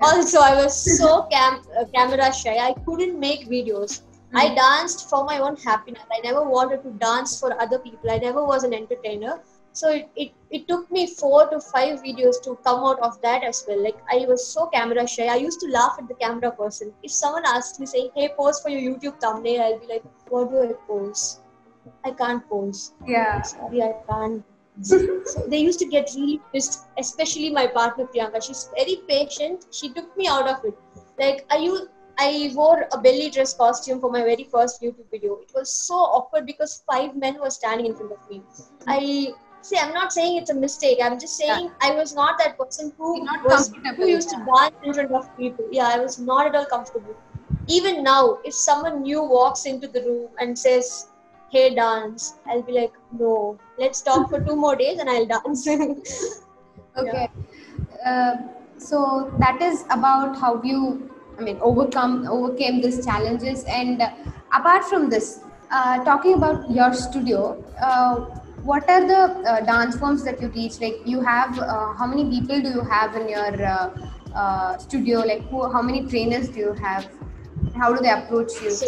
also 0.01 0.41
I 0.41 0.55
was 0.57 0.99
so 0.99 1.27
cam- 1.31 1.63
uh, 1.79 1.85
camera 1.95 2.33
shy. 2.33 2.57
I 2.57 2.75
couldn't 2.87 3.19
make 3.19 3.47
videos. 3.49 4.03
I 4.35 4.55
danced 4.55 5.09
for 5.09 5.25
my 5.25 5.39
own 5.39 5.57
happiness. 5.57 6.03
I 6.13 6.21
never 6.25 6.43
wanted 6.43 6.83
to 6.83 6.91
dance 6.93 7.39
for 7.39 7.59
other 7.61 7.79
people. 7.79 8.11
I 8.11 8.19
never 8.19 8.45
was 8.45 8.65
an 8.65 8.75
entertainer. 8.75 9.41
So 9.75 9.91
it, 9.91 10.09
it, 10.15 10.33
it 10.51 10.69
took 10.69 10.89
me 10.93 11.09
four 11.09 11.51
to 11.51 11.61
five 11.61 12.01
videos 12.01 12.41
to 12.45 12.57
come 12.65 12.85
out 12.85 13.01
of 13.01 13.21
that 13.23 13.43
as 13.43 13.65
well. 13.67 13.83
Like 13.83 13.97
I 14.11 14.25
was 14.29 14.47
so 14.47 14.67
camera 14.67 15.07
shy. 15.07 15.27
I 15.27 15.35
used 15.35 15.59
to 15.61 15.69
laugh 15.69 15.97
at 15.99 16.07
the 16.07 16.15
camera 16.15 16.53
person. 16.53 16.93
If 17.03 17.11
someone 17.11 17.43
asked 17.45 17.81
me 17.81 17.87
saying, 17.87 18.11
Hey, 18.15 18.31
pose 18.39 18.61
for 18.61 18.69
your 18.69 18.83
YouTube 18.93 19.21
thumbnail, 19.21 19.63
I'll 19.63 19.81
be 19.81 19.87
like, 19.87 20.05
What 20.29 20.51
do 20.51 20.63
I 20.63 20.73
pose? 20.87 21.41
I 22.05 22.13
can't 22.13 22.49
pose. 22.49 22.93
Yeah. 23.05 23.43
Sorry, 23.43 23.83
I 23.83 23.95
can't. 24.09 24.45
so 24.81 24.97
they 25.49 25.59
used 25.59 25.81
to 25.81 25.87
get 25.87 26.11
really 26.15 26.41
pissed, 26.53 26.85
especially 26.97 27.51
my 27.51 27.67
partner 27.67 28.07
Priyanka. 28.07 28.45
She's 28.45 28.71
very 28.77 29.01
patient. 29.09 29.67
She 29.73 29.93
took 29.93 30.17
me 30.17 30.29
out 30.29 30.49
of 30.49 30.65
it. 30.65 30.79
Like 31.19 31.47
I 31.51 31.57
used, 31.57 31.89
I 32.17 32.53
wore 32.55 32.87
a 32.93 32.99
belly 32.99 33.29
dress 33.29 33.55
costume 33.55 34.01
for 34.01 34.11
my 34.11 34.23
very 34.23 34.45
first 34.45 34.81
YouTube 34.81 35.11
video. 35.11 35.41
It 35.41 35.51
was 35.53 35.69
so 35.69 35.95
awkward 35.95 36.47
because 36.47 36.85
five 36.89 37.17
men 37.17 37.41
were 37.41 37.51
standing 37.51 37.87
in 37.87 37.97
front 37.97 38.13
of 38.13 38.31
me. 38.31 38.41
I 38.87 39.35
see. 39.65 39.79
I'm 39.79 39.93
not 39.93 40.13
saying 40.13 40.39
it's 40.39 40.51
a 40.51 40.55
mistake. 40.55 40.99
I'm 41.03 41.19
just 41.19 41.37
saying 41.37 41.71
I 41.81 41.93
was 41.95 42.15
not 42.15 42.39
that 42.39 42.59
person 42.59 42.93
who 42.99 43.17
You're 43.17 43.25
not 43.25 43.45
was 43.45 43.73
who 43.97 44.09
used 44.09 44.31
to 44.31 44.37
yeah. 44.39 44.71
dance 44.71 44.75
in 44.83 44.95
front 44.95 45.13
of 45.13 45.37
people. 45.37 45.69
Yeah, 45.71 45.91
I 45.95 45.99
was 45.99 46.19
not 46.19 46.47
at 46.47 46.55
all 46.55 46.67
comfortable. 46.67 47.17
Even 47.67 48.03
now, 48.03 48.39
if 48.45 48.55
someone 48.55 49.03
new 49.03 49.23
walks 49.23 49.67
into 49.67 49.89
the 49.89 50.03
room 50.03 50.29
and 50.39 50.59
says, 50.59 50.91
"Hey, 51.51 51.75
dance," 51.75 52.35
I'll 52.47 52.63
be 52.63 52.73
like, 52.81 52.99
"No, 53.13 53.59
let's 53.79 54.03
talk 54.11 54.29
for 54.31 54.41
two 54.51 54.57
more 54.67 54.77
days 54.77 54.99
and 54.99 55.11
I'll 55.17 55.31
dance." 55.37 55.69
Okay. 56.97 57.29
Uh, 58.07 58.37
so 58.79 59.33
that 59.39 59.61
is 59.63 59.85
about 59.91 60.37
how 60.39 60.63
you 60.63 61.11
i 61.39 61.43
mean 61.43 61.59
overcome 61.61 62.27
overcame 62.29 62.81
these 62.81 63.05
challenges 63.05 63.65
and 63.65 64.03
uh, 64.03 64.11
apart 64.53 64.85
from 64.85 65.09
this 65.09 65.41
uh, 65.71 66.05
talking 66.05 66.35
about 66.35 66.71
your 66.71 66.93
studio 66.93 67.41
uh, 67.81 68.27
what 68.65 68.89
are 68.89 69.07
the 69.07 69.23
uh, 69.51 69.61
dance 69.61 69.97
forms 69.97 70.25
that 70.25 70.41
you 70.41 70.49
teach 70.49 70.81
like 70.81 70.97
you 71.05 71.21
have 71.21 71.59
uh, 71.59 71.93
how 71.95 72.07
many 72.07 72.25
people 72.31 72.61
do 72.61 72.71
you 72.71 72.81
have 72.81 73.15
in 73.17 73.29
your 73.29 73.65
uh, 73.65 73.91
uh, 74.35 74.79
studio 74.79 75.21
like 75.21 75.43
who 75.51 75.71
how 75.73 75.83
many 75.83 76.07
trainers 76.07 76.49
do 76.49 76.61
you 76.61 76.73
have 76.75 77.09
how 77.77 77.93
do 77.95 78.03
they 78.03 78.11
approach 78.11 78.61
you 78.63 78.71
So, 78.71 78.87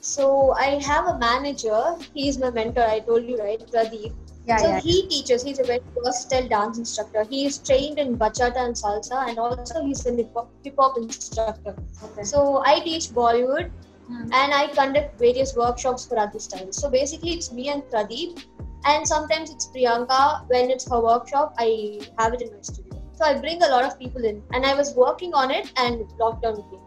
so 0.00 0.52
I 0.52 0.80
have 0.82 1.06
a 1.06 1.18
manager. 1.18 1.96
He 2.14 2.28
is 2.28 2.38
my 2.38 2.50
mentor. 2.50 2.82
I 2.82 3.00
told 3.00 3.24
you 3.24 3.38
right, 3.38 3.60
Pradeep. 3.72 4.12
yeah 4.46 4.58
so 4.62 4.68
yeah 4.68 4.80
he 4.86 5.06
teaches. 5.08 5.42
He's 5.42 5.58
a 5.58 5.64
very 5.64 5.80
versatile 6.04 6.48
dance 6.48 6.78
instructor. 6.78 7.24
He 7.24 7.46
is 7.46 7.58
trained 7.58 7.98
in 7.98 8.16
bachata 8.18 8.64
and 8.66 8.74
salsa, 8.74 9.28
and 9.28 9.38
also 9.38 9.84
he's 9.84 10.04
a 10.06 10.14
hip 10.14 10.32
hop 10.34 10.50
hip 10.64 10.74
hop 10.78 10.98
instructor. 10.98 11.74
okay 12.04 12.22
So 12.22 12.62
I 12.64 12.80
teach 12.80 13.08
Bollywood, 13.20 13.70
Hmm. 14.10 14.32
and 14.32 14.54
I 14.54 14.66
conduct 14.68 15.18
various 15.18 15.54
workshops 15.56 16.06
for 16.06 16.18
other 16.18 16.40
styles. 16.40 16.76
So 16.76 16.90
basically, 16.90 17.32
it's 17.34 17.52
me 17.52 17.68
and 17.68 17.82
Pradeep, 17.84 18.44
and 18.84 19.06
sometimes 19.06 19.50
it's 19.50 19.68
Priyanka. 19.74 20.48
When 20.48 20.70
it's 20.70 20.90
her 20.90 21.00
workshop, 21.00 21.54
I 21.58 22.00
have 22.18 22.34
it 22.34 22.42
in 22.42 22.52
my 22.54 22.60
studio. 22.60 23.00
So 23.14 23.24
I 23.24 23.38
bring 23.38 23.62
a 23.62 23.68
lot 23.68 23.84
of 23.84 23.98
people 24.00 24.24
in, 24.24 24.42
and 24.52 24.66
I 24.66 24.74
was 24.74 24.94
working 24.94 25.34
on 25.34 25.50
it, 25.50 25.72
and 25.76 26.06
lockdown 26.24 26.62
came. 26.70 26.86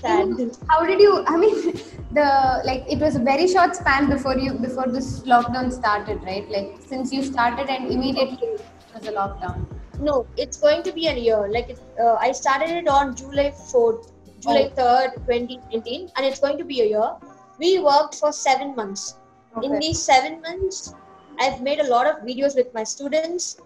Sad. 0.00 0.56
how 0.70 0.84
did 0.88 1.00
you 1.00 1.24
i 1.26 1.36
mean 1.36 1.54
the 2.18 2.26
like 2.64 2.84
it 2.88 3.00
was 3.04 3.16
a 3.16 3.22
very 3.28 3.48
short 3.54 3.74
span 3.78 4.08
before 4.08 4.36
you 4.38 4.52
before 4.66 4.86
this 4.96 5.08
lockdown 5.30 5.72
started 5.72 6.22
right 6.28 6.48
like 6.56 6.76
since 6.90 7.12
you 7.12 7.24
started 7.30 7.68
and 7.76 7.90
immediately 7.96 8.52
it 8.52 8.94
was 8.94 9.08
a 9.08 9.14
lockdown 9.16 9.66
No, 10.00 10.26
it's 10.36 10.58
going 10.58 10.82
to 10.84 10.92
be 10.92 11.08
a 11.08 11.14
year. 11.14 11.48
Like 11.50 11.70
it, 11.70 11.80
uh, 12.00 12.14
I 12.14 12.32
started 12.32 12.70
it 12.70 12.88
on 12.88 13.16
July 13.16 13.50
fourth, 13.50 14.12
July 14.40 14.64
Oh. 14.70 14.74
third, 14.80 15.10
twenty 15.24 15.56
nineteen, 15.72 16.10
and 16.16 16.26
it's 16.26 16.40
going 16.40 16.58
to 16.58 16.64
be 16.64 16.80
a 16.82 16.86
year. 16.94 17.10
We 17.58 17.78
worked 17.80 18.14
for 18.16 18.32
seven 18.32 18.74
months. 18.76 19.18
In 19.62 19.78
these 19.78 20.00
seven 20.02 20.40
months, 20.40 20.94
I've 21.40 21.60
made 21.62 21.80
a 21.80 21.88
lot 21.88 22.06
of 22.06 22.16
videos 22.26 22.54
with 22.56 22.72
my 22.74 22.84
students, 22.84 23.56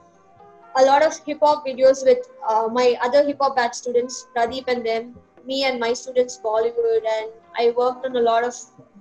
a 0.77 0.85
lot 0.85 1.03
of 1.03 1.19
hip 1.27 1.41
hop 1.43 1.67
videos 1.67 2.05
with 2.05 2.19
uh, 2.49 2.69
my 2.73 2.97
other 3.03 3.25
hip 3.27 3.39
hop 3.41 3.57
batch 3.57 3.75
students, 3.75 4.27
Pradeep 4.35 4.69
and 4.69 4.87
them, 4.87 5.15
me 5.45 5.65
and 5.65 5.79
my 5.81 5.93
students 5.93 6.41
Bollywood, 6.43 7.05
and 7.17 7.31
I 7.59 7.71
worked 7.77 8.07
on 8.07 8.17
a 8.17 8.21
lot 8.21 8.45
of 8.45 8.55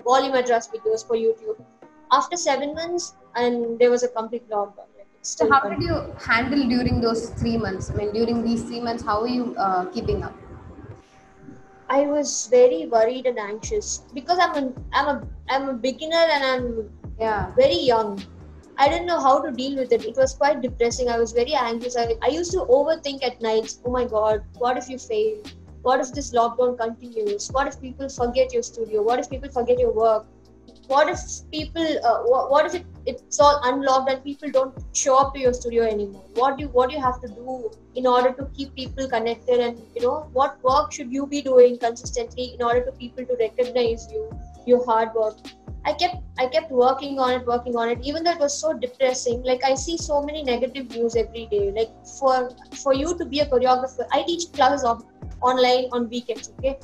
Bolly 0.03 0.29
Madras 0.29 0.67
videos 0.75 1.05
for 1.07 1.15
YouTube. 1.15 1.63
After 2.11 2.35
seven 2.35 2.73
months, 2.73 3.15
and 3.35 3.79
there 3.79 3.89
was 3.89 4.03
a 4.03 4.09
complete 4.09 4.49
lockdown. 4.49 4.87
So 5.21 5.49
how 5.49 5.61
did 5.69 5.81
you 5.81 5.95
handle 6.19 6.67
during 6.67 6.99
those 6.99 7.29
three 7.39 7.55
months 7.55 7.91
i 7.91 7.93
mean 7.97 8.11
during 8.11 8.37
these 8.43 8.63
three 8.63 8.79
months 8.85 9.03
how 9.09 9.17
are 9.21 9.27
you 9.27 9.43
uh, 9.65 9.85
keeping 9.95 10.23
up 10.23 10.33
I 11.93 12.05
was 12.07 12.47
very 12.49 12.85
worried 12.87 13.25
and 13.25 13.37
anxious 13.37 14.03
because 14.13 14.39
I'm 14.39 14.55
a 14.59 14.73
I'm 14.93 15.07
a 15.13 15.27
I'm 15.49 15.69
a 15.69 15.73
beginner 15.73 16.25
and 16.35 16.43
I'm 16.51 16.89
yeah 17.19 17.53
very 17.55 17.79
young. 17.87 18.21
I 18.77 18.87
didn't 18.87 19.07
know 19.07 19.19
how 19.19 19.41
to 19.41 19.51
deal 19.51 19.75
with 19.75 19.91
it. 19.91 20.05
It 20.05 20.15
was 20.15 20.33
quite 20.33 20.61
depressing. 20.61 21.09
I 21.09 21.17
was 21.19 21.33
very 21.33 21.53
anxious. 21.53 21.97
I, 21.97 22.15
I 22.21 22.29
used 22.29 22.53
to 22.53 22.59
overthink 22.77 23.25
at 23.25 23.41
nights. 23.41 23.81
Oh 23.85 23.91
my 23.91 24.05
god, 24.05 24.45
what 24.57 24.77
if 24.77 24.87
you 24.89 24.97
fail? 24.97 25.43
What 25.81 25.99
if 25.99 26.13
this 26.13 26.31
lockdown 26.33 26.77
continues? 26.77 27.49
What 27.51 27.67
if 27.67 27.81
people 27.81 28.07
forget 28.07 28.53
your 28.53 28.63
studio? 28.63 29.01
What 29.01 29.19
if 29.19 29.29
people 29.29 29.49
forget 29.49 29.77
your 29.77 29.93
work? 29.93 30.25
What 30.91 31.07
if 31.07 31.19
people? 31.51 31.87
Uh, 32.05 32.17
what, 32.29 32.51
what 32.51 32.65
if 32.65 32.73
it, 32.75 32.85
it's 33.05 33.39
all 33.39 33.61
unlocked 33.63 34.09
and 34.11 34.21
people 34.21 34.51
don't 34.51 34.77
show 34.93 35.17
up 35.17 35.33
to 35.35 35.39
your 35.39 35.53
studio 35.53 35.83
anymore? 35.83 36.25
What 36.33 36.57
do 36.57 36.63
you, 36.63 36.69
what 36.69 36.89
do 36.89 36.95
you 36.95 37.01
have 37.01 37.21
to 37.21 37.29
do 37.29 37.71
in 37.95 38.05
order 38.05 38.33
to 38.33 38.45
keep 38.57 38.75
people 38.75 39.07
connected? 39.07 39.61
And 39.61 39.79
you 39.95 40.01
know 40.01 40.29
what 40.33 40.61
work 40.61 40.91
should 40.91 41.13
you 41.13 41.27
be 41.27 41.41
doing 41.41 41.77
consistently 41.77 42.55
in 42.55 42.61
order 42.61 42.83
for 42.83 42.91
people 42.97 43.25
to 43.25 43.37
recognize 43.39 44.11
you, 44.11 44.29
your 44.65 44.83
hard 44.85 45.13
work? 45.13 45.37
I 45.85 45.93
kept 45.93 46.17
I 46.37 46.47
kept 46.47 46.71
working 46.71 47.19
on 47.19 47.31
it, 47.39 47.47
working 47.47 47.77
on 47.77 47.87
it, 47.87 47.99
even 48.03 48.25
though 48.25 48.31
it 48.31 48.39
was 48.39 48.59
so 48.59 48.73
depressing. 48.73 49.43
Like 49.43 49.63
I 49.63 49.75
see 49.75 49.97
so 49.97 50.21
many 50.21 50.43
negative 50.43 50.89
news 50.89 51.15
every 51.15 51.45
day. 51.45 51.71
Like 51.71 51.91
for 52.19 52.51
for 52.83 52.93
you 52.93 53.17
to 53.17 53.23
be 53.23 53.39
a 53.39 53.45
choreographer, 53.45 54.07
I 54.11 54.23
teach 54.23 54.51
classes 54.51 54.83
on, 54.83 55.05
online 55.41 55.85
on 55.93 56.09
weekends. 56.09 56.51
Okay, 56.59 56.77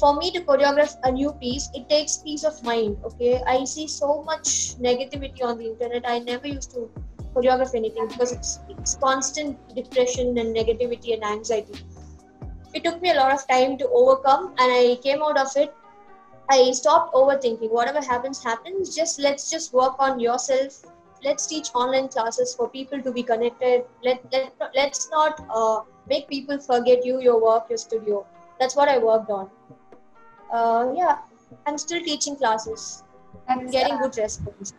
for 0.00 0.16
me 0.16 0.30
to 0.32 0.40
choreograph 0.40 0.96
a 1.04 1.12
new 1.12 1.32
piece, 1.32 1.70
it 1.74 1.88
takes 1.88 2.18
peace 2.18 2.44
of 2.44 2.62
mind. 2.62 2.96
Okay, 3.04 3.42
I 3.46 3.64
see 3.64 3.86
so 3.88 4.22
much 4.22 4.76
negativity 4.88 5.42
on 5.42 5.58
the 5.58 5.70
internet. 5.70 6.04
I 6.06 6.18
never 6.20 6.46
used 6.46 6.72
to 6.72 6.90
choreograph 7.34 7.74
anything 7.74 8.08
because 8.08 8.32
it's 8.32 8.60
it's 8.68 8.96
constant 8.96 9.74
depression 9.74 10.38
and 10.38 10.54
negativity 10.54 11.14
and 11.14 11.24
anxiety. 11.24 11.80
It 12.74 12.84
took 12.84 13.00
me 13.00 13.10
a 13.10 13.14
lot 13.14 13.32
of 13.32 13.46
time 13.48 13.78
to 13.78 13.88
overcome, 13.88 14.48
and 14.58 14.72
I 14.80 14.96
came 15.02 15.22
out 15.22 15.38
of 15.38 15.56
it 15.56 15.74
I 16.48 16.70
stopped 16.72 17.14
overthinking. 17.14 17.70
Whatever 17.70 18.00
happens, 18.00 18.42
happens. 18.42 18.94
Just 18.94 19.18
let's 19.18 19.50
just 19.50 19.72
work 19.72 19.96
on 19.98 20.20
yourself. 20.20 20.80
Let's 21.24 21.46
teach 21.46 21.70
online 21.74 22.08
classes 22.08 22.54
for 22.54 22.68
people 22.68 23.02
to 23.02 23.10
be 23.10 23.22
connected. 23.22 23.84
Let 24.04 24.32
let 24.32 24.52
let's 24.74 25.10
not 25.10 25.44
uh, 25.50 25.80
make 26.08 26.28
people 26.28 26.58
forget 26.58 27.04
you, 27.04 27.20
your 27.20 27.40
work, 27.42 27.64
your 27.68 27.78
studio. 27.78 28.24
That's 28.60 28.76
what 28.76 28.88
I 28.88 28.98
worked 28.98 29.30
on. 29.30 29.50
Uh, 30.52 30.92
yeah, 30.94 31.18
I'm 31.66 31.78
still 31.78 32.02
teaching 32.02 32.36
classes. 32.36 33.02
I'm 33.48 33.70
getting 33.70 33.98
good 33.98 34.16
response. 34.16 34.72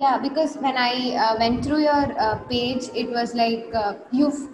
Yeah, 0.00 0.18
because 0.18 0.56
when 0.56 0.76
I 0.76 1.14
uh, 1.16 1.36
went 1.38 1.64
through 1.64 1.80
your 1.80 2.20
uh, 2.20 2.38
page, 2.50 2.84
it 2.94 3.08
was 3.08 3.34
like 3.34 3.74
uh, 3.74 3.94
you've 4.12 4.48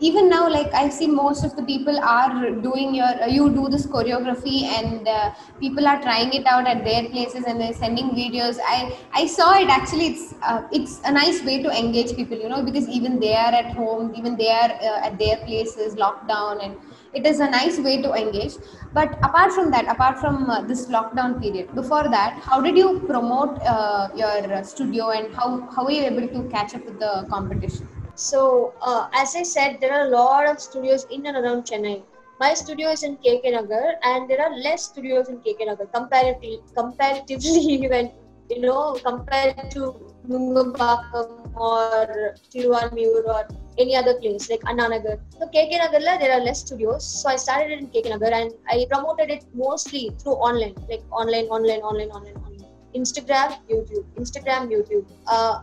even 0.00 0.28
now 0.28 0.50
like 0.50 0.74
I 0.74 0.88
see 0.88 1.06
most 1.06 1.44
of 1.44 1.56
the 1.56 1.62
people 1.62 1.98
are 2.00 2.50
doing 2.50 2.94
your 2.94 3.12
uh, 3.22 3.26
you 3.26 3.48
do 3.48 3.68
this 3.68 3.86
choreography 3.86 4.64
and 4.64 5.08
uh, 5.08 5.32
people 5.60 5.86
are 5.86 6.00
trying 6.02 6.32
it 6.34 6.46
out 6.46 6.66
at 6.66 6.84
their 6.84 7.08
places 7.08 7.44
and 7.46 7.60
they're 7.60 7.72
sending 7.72 8.10
videos. 8.10 8.58
I 8.66 8.98
I 9.14 9.26
saw 9.26 9.54
it 9.58 9.68
actually. 9.68 10.08
It's 10.08 10.34
uh, 10.42 10.62
it's 10.72 11.00
a 11.04 11.12
nice 11.12 11.42
way 11.42 11.62
to 11.62 11.70
engage 11.70 12.14
people, 12.14 12.36
you 12.36 12.48
know, 12.48 12.62
because 12.62 12.88
even 12.88 13.20
they 13.20 13.34
are 13.34 13.54
at 13.54 13.72
home, 13.72 14.12
even 14.16 14.36
they 14.36 14.50
are 14.50 14.72
uh, 14.72 15.06
at 15.06 15.18
their 15.18 15.38
places, 15.46 15.96
locked 15.96 16.28
down, 16.28 16.60
and 16.60 16.76
it 17.14 17.26
is 17.26 17.40
a 17.40 17.48
nice 17.50 17.78
way 17.78 17.96
to 18.02 18.12
engage 18.12 18.54
but 18.92 19.18
apart 19.28 19.52
from 19.52 19.70
that 19.70 19.90
apart 19.94 20.18
from 20.18 20.50
uh, 20.50 20.60
this 20.62 20.86
lockdown 20.86 21.40
period 21.40 21.74
before 21.74 22.04
that 22.16 22.38
how 22.48 22.60
did 22.60 22.76
you 22.76 23.00
promote 23.12 23.60
uh, 23.74 24.08
your 24.14 24.38
uh, 24.52 24.62
studio 24.62 25.10
and 25.10 25.34
how 25.34 25.48
how 25.74 25.84
were 25.84 25.96
you 25.98 26.04
able 26.12 26.26
to 26.36 26.48
catch 26.56 26.74
up 26.74 26.84
with 26.84 26.98
the 26.98 27.12
competition 27.30 27.88
So, 28.16 28.74
uh, 28.80 29.08
as 29.12 29.34
I 29.34 29.42
said, 29.42 29.78
there 29.80 29.92
are 29.92 30.06
a 30.06 30.10
lot 30.10 30.48
of 30.48 30.60
studios 30.60 31.04
in 31.10 31.26
and 31.26 31.36
around 31.36 31.64
Chennai. 31.64 32.02
My 32.38 32.54
studio 32.54 32.90
is 32.90 33.02
in 33.02 33.16
KK 33.16 33.52
Nagar, 33.54 33.94
and 34.04 34.30
there 34.30 34.40
are 34.40 34.56
less 34.56 34.84
studios 34.84 35.28
in 35.28 35.38
KK 35.38 35.66
Nagar 35.66 35.86
comparatively. 35.86 36.60
Comparatively, 36.76 37.88
when 37.94 38.12
you 38.50 38.60
know, 38.60 38.98
compared 39.04 39.70
to 39.72 40.14
Nungambakkam 40.28 41.56
or 41.56 42.36
Tiruvanmiyur 42.50 43.24
or 43.26 43.48
any 43.78 43.96
other 43.96 44.18
place 44.20 44.50
like 44.50 44.60
Annanagar. 44.60 45.20
So 45.38 45.46
KK 45.46 45.80
Nagarla 45.80 46.18
there 46.18 46.32
are 46.32 46.40
less 46.40 46.60
studios. 46.60 47.06
So 47.22 47.28
I 47.28 47.36
started 47.36 47.78
in 47.78 47.88
KK 47.88 48.10
Nagar 48.10 48.32
and 48.32 48.52
I 48.68 48.86
promoted 48.90 49.30
it 49.30 49.44
mostly 49.54 50.10
through 50.20 50.34
online, 50.34 50.74
like 50.88 51.02
online, 51.10 51.46
online, 51.46 51.80
online, 51.80 52.10
online, 52.10 52.36
online. 52.36 52.54
Instagram, 52.94 53.58
YouTube, 53.68 54.04
Instagram, 54.16 54.70
YouTube. 54.70 55.06
Uh, 55.26 55.62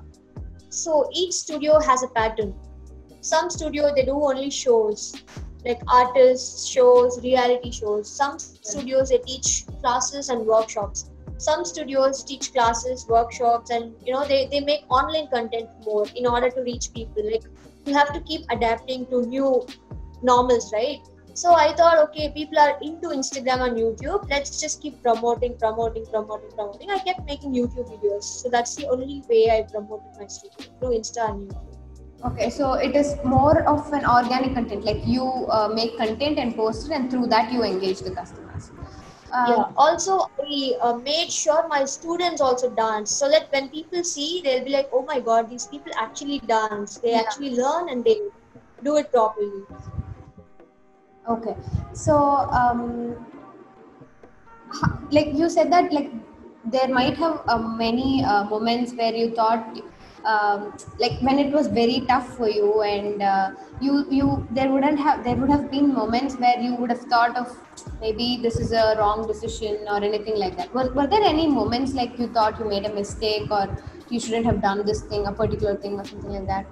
so 0.70 1.10
each 1.13 1.34
studio 1.34 1.80
has 1.80 2.04
a 2.04 2.08
pattern. 2.10 2.54
Some 3.22 3.50
studio 3.50 3.94
they 3.96 4.04
do 4.04 4.13
only 4.13 4.50
shows, 4.50 5.15
like 5.63 5.80
artists 5.88 6.67
shows, 6.67 7.24
reality 7.24 7.72
shows. 7.72 8.10
Some 8.10 8.39
studios 8.39 9.10
they 9.10 9.20
teach 9.20 9.65
classes 9.82 10.30
and 10.30 10.46
workshops. 10.46 11.11
Some 11.41 11.65
studios 11.65 12.23
teach 12.23 12.54
classes, 12.54 13.08
workshops, 13.08 13.71
and 13.71 13.95
you 14.06 14.13
know 14.13 14.25
they, 14.32 14.47
they 14.51 14.60
make 14.60 14.82
online 14.89 15.27
content 15.30 15.69
more 15.86 16.06
in 16.15 16.27
order 16.27 16.49
to 16.51 16.62
reach 16.62 16.93
people. 16.93 17.23
Like 17.32 17.45
you 17.86 17.95
have 17.95 18.13
to 18.13 18.19
keep 18.21 18.41
adapting 18.51 19.08
to 19.08 19.23
new 19.25 19.65
normals, 20.21 20.71
right? 20.71 20.99
So 21.34 21.54
I 21.54 21.73
thought, 21.73 21.97
okay, 22.10 22.30
people 22.36 22.60
are 22.60 22.77
into 22.82 23.10
Instagram 23.17 23.65
and 23.67 23.77
YouTube. 23.77 24.30
Let's 24.30 24.62
just 24.62 24.82
keep 24.84 25.01
promoting, 25.01 25.58
promoting, 25.58 26.06
promoting, 26.06 26.51
promoting. 26.51 26.91
I 26.91 26.99
kept 26.99 27.25
making 27.25 27.54
YouTube 27.54 27.89
videos. 27.89 28.23
So 28.23 28.49
that's 28.49 28.75
the 28.75 28.88
only 28.89 29.23
way 29.30 29.49
I 29.49 29.63
promoted 29.63 30.19
my 30.19 30.27
studio 30.27 30.71
through 30.80 30.97
Insta 30.99 31.30
and 31.30 31.49
YouTube. 31.49 31.71
okay 32.30 32.47
so 32.56 32.73
it 32.73 32.95
is 32.95 33.08
more 33.25 33.63
of 33.69 33.91
an 33.93 34.04
organic 34.06 34.54
content 34.58 34.86
like 34.89 34.99
you 35.12 35.23
uh, 35.58 35.67
make 35.77 35.97
content 35.97 36.38
and 36.38 36.56
post 36.56 36.86
it 36.88 36.93
and 36.97 37.10
through 37.13 37.27
that 37.32 37.51
you 37.51 37.63
engage 37.63 38.01
the 38.08 38.12
customers 38.17 38.67
uh, 39.34 39.63
yeah. 39.63 39.72
Also, 39.78 40.20
I 40.39 40.76
uh, 40.82 40.94
made 40.98 41.32
sure 41.32 41.67
my 41.67 41.86
students 41.86 42.41
also 42.41 42.70
dance 42.70 43.12
so 43.12 43.30
that 43.30 43.52
when 43.52 43.70
people 43.70 44.04
see, 44.04 44.41
they'll 44.44 44.63
be 44.65 44.72
like, 44.72 44.89
oh 44.94 45.04
my 45.04 45.20
god, 45.20 45.50
these 45.50 45.67
people 45.67 45.91
actually 45.98 46.39
dance. 46.39 46.98
They 47.00 47.13
Yeah. 47.13 47.22
actually 47.24 47.56
learn 47.56 47.89
and 47.89 48.04
they 48.04 48.20
do 48.84 48.98
it 48.98 49.12
properly. 49.12 49.63
Okay, 51.28 51.56
so 51.94 52.15
um, 52.52 53.15
like 55.12 55.34
you 55.34 55.50
said 55.50 55.72
that 55.72 55.91
like 55.94 56.12
there 56.65 56.88
might 56.88 57.17
have 57.17 57.41
uh, 57.48 57.58
many 57.58 58.24
uh, 58.24 58.44
moments 58.46 58.94
where 58.94 59.13
you 59.13 59.32
thought 59.36 59.78
um, 60.25 60.73
like 60.99 61.19
when 61.21 61.39
it 61.39 61.51
was 61.51 61.67
very 61.67 62.01
tough 62.07 62.38
for 62.38 62.49
you 62.49 62.81
and 62.81 63.21
uh, 63.21 63.51
you 63.79 64.05
you 64.10 64.47
there 64.51 64.71
wouldn't 64.71 64.99
have 64.99 65.23
there 65.23 65.36
would 65.36 65.49
have 65.49 65.71
been 65.71 65.93
moments 65.93 66.36
where 66.36 66.60
you 66.60 66.75
would 66.75 66.91
have 66.91 67.01
thought 67.01 67.36
of 67.36 67.55
maybe 67.99 68.39
this 68.41 68.60
is 68.60 68.71
a 68.71 68.95
wrong 68.99 69.27
decision 69.27 69.77
or 69.88 69.97
anything 69.97 70.38
like 70.38 70.55
that. 70.57 70.73
Were, 70.73 70.91
were 70.93 71.07
there 71.07 71.23
any 71.23 71.47
moments 71.47 71.93
like 71.93 72.19
you 72.19 72.27
thought 72.27 72.60
you 72.60 72.65
made 72.65 72.86
a 72.86 72.93
mistake 72.93 73.49
or 73.49 73.75
you 74.10 74.19
shouldn't 74.19 74.45
have 74.45 74.62
done 74.62 74.86
this 74.86 75.01
thing 75.01 75.25
a 75.25 75.31
particular 75.31 75.75
thing 75.75 75.99
or 75.99 76.05
something 76.05 76.31
like 76.31 76.47
that? 76.47 76.65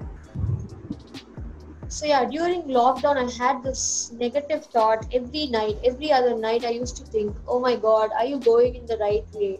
So 1.87 2.05
yeah 2.05 2.25
during 2.25 2.63
lockdown 2.63 3.17
i 3.17 3.43
had 3.43 3.63
this 3.63 4.11
negative 4.11 4.65
thought 4.65 5.07
every 5.11 5.47
night 5.47 5.77
every 5.83 6.11
other 6.11 6.35
night 6.37 6.63
i 6.63 6.69
used 6.69 6.97
to 6.97 7.03
think 7.03 7.35
oh 7.47 7.59
my 7.59 7.75
god 7.75 8.11
are 8.15 8.25
you 8.25 8.39
going 8.39 8.75
in 8.75 8.85
the 8.85 8.97
right 8.97 9.25
way? 9.33 9.59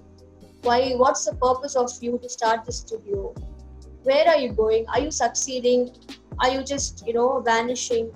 Why 0.62 0.91
what's 0.93 1.25
the 1.25 1.34
purpose 1.36 1.75
of 1.75 1.89
you 2.02 2.19
to 2.19 2.30
start 2.30 2.65
the 2.65 2.71
studio 2.71 3.34
where 4.04 4.28
are 4.28 4.38
you 4.38 4.54
going? 4.54 4.86
Are 4.94 5.00
you 5.00 5.12
succeeding? 5.12 5.92
Are 6.40 6.50
you 6.50 6.64
just 6.64 7.06
you 7.06 7.14
know 7.14 7.42
vanishing? 7.42 8.12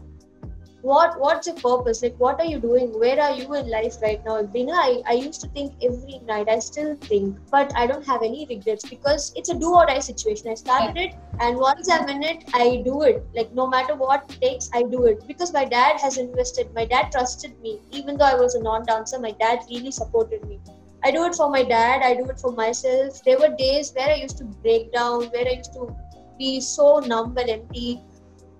What 0.81 1.17
what's 1.17 1.47
your 1.47 1.55
purpose? 1.55 2.01
Like 2.03 2.15
what 2.17 2.39
are 2.41 2.45
you 2.45 2.59
doing? 2.59 2.87
Where 2.99 3.19
are 3.19 3.33
you 3.33 3.53
in 3.55 3.69
life 3.69 4.01
right 4.01 4.23
now? 4.25 4.41
Bina, 4.43 4.73
I, 4.73 5.01
I 5.07 5.13
used 5.13 5.39
to 5.41 5.47
think 5.47 5.73
every 5.81 6.19
night 6.25 6.49
i 6.49 6.59
still 6.59 6.95
think 6.97 7.37
but 7.51 7.71
i 7.77 7.87
don't 7.87 8.05
have 8.05 8.21
any 8.21 8.45
regrets 8.49 8.89
because 8.89 9.31
it's 9.37 9.49
a 9.49 9.55
do 9.55 9.73
or 9.73 9.85
die 9.85 9.99
situation. 9.99 10.49
I 10.49 10.55
started 10.55 10.97
it 10.97 11.15
and 11.39 11.57
once 11.57 11.89
i'm 11.89 12.09
in 12.09 12.23
it 12.23 12.43
i 12.53 12.81
do 12.85 13.01
it. 13.03 13.25
Like 13.33 13.53
no 13.53 13.67
matter 13.67 13.95
what 13.95 14.27
takes 14.41 14.69
i 14.73 14.83
do 14.83 15.05
it. 15.05 15.25
Because 15.25 15.53
my 15.53 15.65
dad 15.65 16.01
has 16.01 16.17
invested 16.17 16.73
my 16.75 16.85
dad 16.85 17.11
trusted 17.11 17.59
me. 17.61 17.79
Even 17.91 18.17
though 18.17 18.25
i 18.25 18.35
was 18.35 18.55
a 18.55 18.61
non-dancer 18.61 19.19
my 19.19 19.31
dad 19.31 19.59
really 19.69 19.91
supported 19.91 20.45
me 20.47 20.59
I 21.05 21.11
do 21.11 21.25
it 21.25 21.35
for 21.35 21.49
my 21.49 21.63
dad, 21.63 22.01
I 22.01 22.13
do 22.15 22.29
it 22.29 22.39
for 22.39 22.53
myself. 22.53 23.21
There 23.25 23.37
were 23.37 23.49
days 23.49 23.91
where 23.93 24.09
I 24.09 24.15
used 24.15 24.37
to 24.37 24.45
break 24.45 24.93
down, 24.93 25.25
where 25.31 25.45
I 25.45 25.55
used 25.57 25.73
to 25.73 25.93
be 26.39 26.61
so 26.61 26.99
numb 26.99 27.37
and 27.37 27.49
empty. 27.49 28.01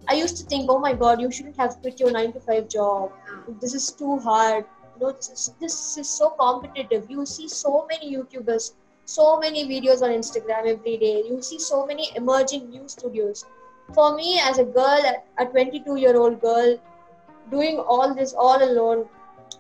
I 0.10 0.16
used 0.16 0.36
to 0.38 0.44
think, 0.44 0.70
oh 0.70 0.78
my 0.78 0.92
god, 0.94 1.22
you 1.22 1.32
shouldn't 1.32 1.56
have 1.56 1.78
quit 1.82 2.02
your 2.02 2.12
nine 2.12 2.34
to 2.34 2.42
five 2.42 2.68
job. 2.68 3.14
This 3.62 3.74
is 3.74 3.92
too 3.92 4.20
hard. 4.20 4.66
You 4.96 5.06
know, 5.06 5.12
this 5.14 5.30
is 5.30 5.54
this 5.62 5.98
is 5.98 6.10
so 6.10 6.32
competitive. 6.32 7.06
You 7.10 7.26
see 7.26 7.48
so 7.48 7.88
many 7.90 8.14
YouTubers, 8.14 8.74
so 9.06 9.40
many 9.40 9.64
videos 9.70 10.02
on 10.02 10.10
Instagram 10.10 10.68
every 10.74 10.98
day. 10.98 11.24
You 11.26 11.42
see 11.42 11.60
so 11.60 11.86
many 11.86 12.10
emerging 12.18 12.70
new 12.70 12.90
studios. 12.90 13.46
For 13.94 14.16
me, 14.18 14.42
as 14.44 14.58
a 14.58 14.66
girl, 14.66 15.14
a 15.38 15.46
22 15.46 15.96
year 15.96 16.18
old 16.18 16.42
girl, 16.42 16.76
doing 17.52 17.80
all 17.80 18.14
this 18.14 18.34
all 18.34 18.62
alone, 18.62 19.06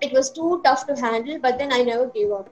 it 0.01 0.11
was 0.11 0.31
too 0.31 0.59
tough 0.65 0.85
to 0.87 0.99
handle. 1.05 1.39
But 1.39 1.57
then 1.57 1.71
I 1.71 1.81
never 1.83 2.07
gave 2.07 2.29
up 2.31 2.49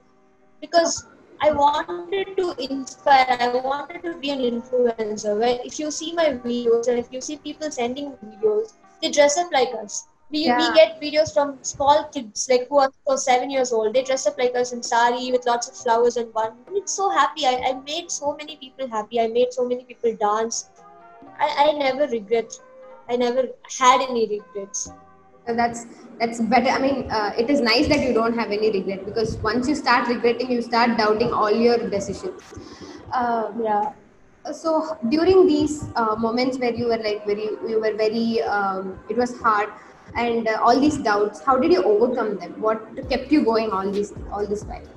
because 0.62 1.08
I 1.41 1.52
wanted 1.52 2.38
to 2.38 2.54
inspire. 2.60 3.26
I 3.39 3.50
wanted 3.56 4.04
to 4.04 4.13
be 4.19 4.30
an 4.30 4.39
influencer. 4.39 5.38
Where 5.39 5.60
if 5.65 5.80
you 5.80 5.89
see 5.89 6.13
my 6.13 6.26
videos 6.45 6.88
and 6.88 7.00
if 7.00 7.12
you 7.12 7.19
see 7.19 7.38
people 7.38 7.71
sending 7.71 8.12
videos, 8.24 8.74
they 9.02 9.12
dress 9.12 9.38
up 9.38 9.52
like 9.52 9.74
us. 9.84 10.08
We, 10.30 10.45
yeah. 10.45 10.58
we 10.58 10.74
get 10.74 11.02
videos 11.02 11.34
from 11.34 11.58
small 11.62 12.06
kids 12.13 12.47
like 12.50 12.69
who 12.69 12.78
are 12.80 12.91
for 13.06 13.17
seven 13.17 13.50
years 13.50 13.74
old. 13.74 13.93
They 13.93 14.04
dress 14.04 14.28
up 14.28 14.38
like 14.38 14.56
us 14.56 14.71
in 14.71 14.82
sari 14.82 15.32
with 15.32 15.45
lots 15.45 15.67
of 15.67 15.76
flowers 15.76 16.15
and 16.15 16.34
one. 16.34 16.54
It's 16.71 16.93
so 16.93 17.10
happy. 17.10 17.45
I, 17.45 17.56
I 17.69 17.74
made 17.86 18.10
so 18.10 18.38
many 18.38 18.56
people 18.56 18.88
happy. 18.88 19.19
I 19.19 19.28
made 19.28 19.52
so 19.52 19.67
many 19.67 19.84
people 19.84 20.15
dance. 20.15 20.69
I, 21.39 21.69
I 21.69 21.71
never 21.74 22.08
regret. 22.08 22.54
I 23.10 23.17
never 23.17 23.50
had 23.78 24.02
any 24.10 24.28
regrets. 24.28 24.91
That's 25.55 25.85
that's 26.19 26.41
better. 26.41 26.69
I 26.69 26.79
mean 26.79 27.09
uh, 27.11 27.33
it 27.37 27.49
is 27.49 27.61
nice 27.61 27.87
that 27.87 28.01
you 28.01 28.13
don't 28.13 28.37
have 28.37 28.51
any 28.51 28.71
regret 28.71 29.05
because 29.05 29.37
once 29.37 29.67
you 29.67 29.75
start 29.75 30.07
regretting 30.07 30.51
you 30.51 30.61
start 30.61 30.97
doubting 30.97 31.31
all 31.31 31.51
your 31.51 31.77
decisions. 31.89 32.41
Uh, 33.11 33.51
yeah. 33.61 33.91
so 34.53 34.97
during 35.09 35.47
these 35.47 35.83
uh, 35.95 36.15
moments 36.15 36.57
where 36.57 36.73
you 36.73 36.87
were 36.87 36.97
like 36.97 37.25
very 37.25 37.49
you 37.71 37.79
were 37.81 37.95
very 37.95 38.41
um, 38.43 38.99
it 39.09 39.17
was 39.17 39.37
hard 39.39 39.69
and 40.15 40.47
uh, 40.47 40.59
all 40.61 40.79
these 40.79 40.97
doubts 40.97 41.41
how 41.41 41.57
did 41.57 41.71
you 41.71 41.83
overcome 41.83 42.37
them? 42.37 42.59
What 42.61 43.09
kept 43.09 43.31
you 43.31 43.43
going 43.43 43.71
all 43.71 43.91
this 43.91 44.13
all 44.31 44.45
this 44.47 44.63
while? 44.63 44.87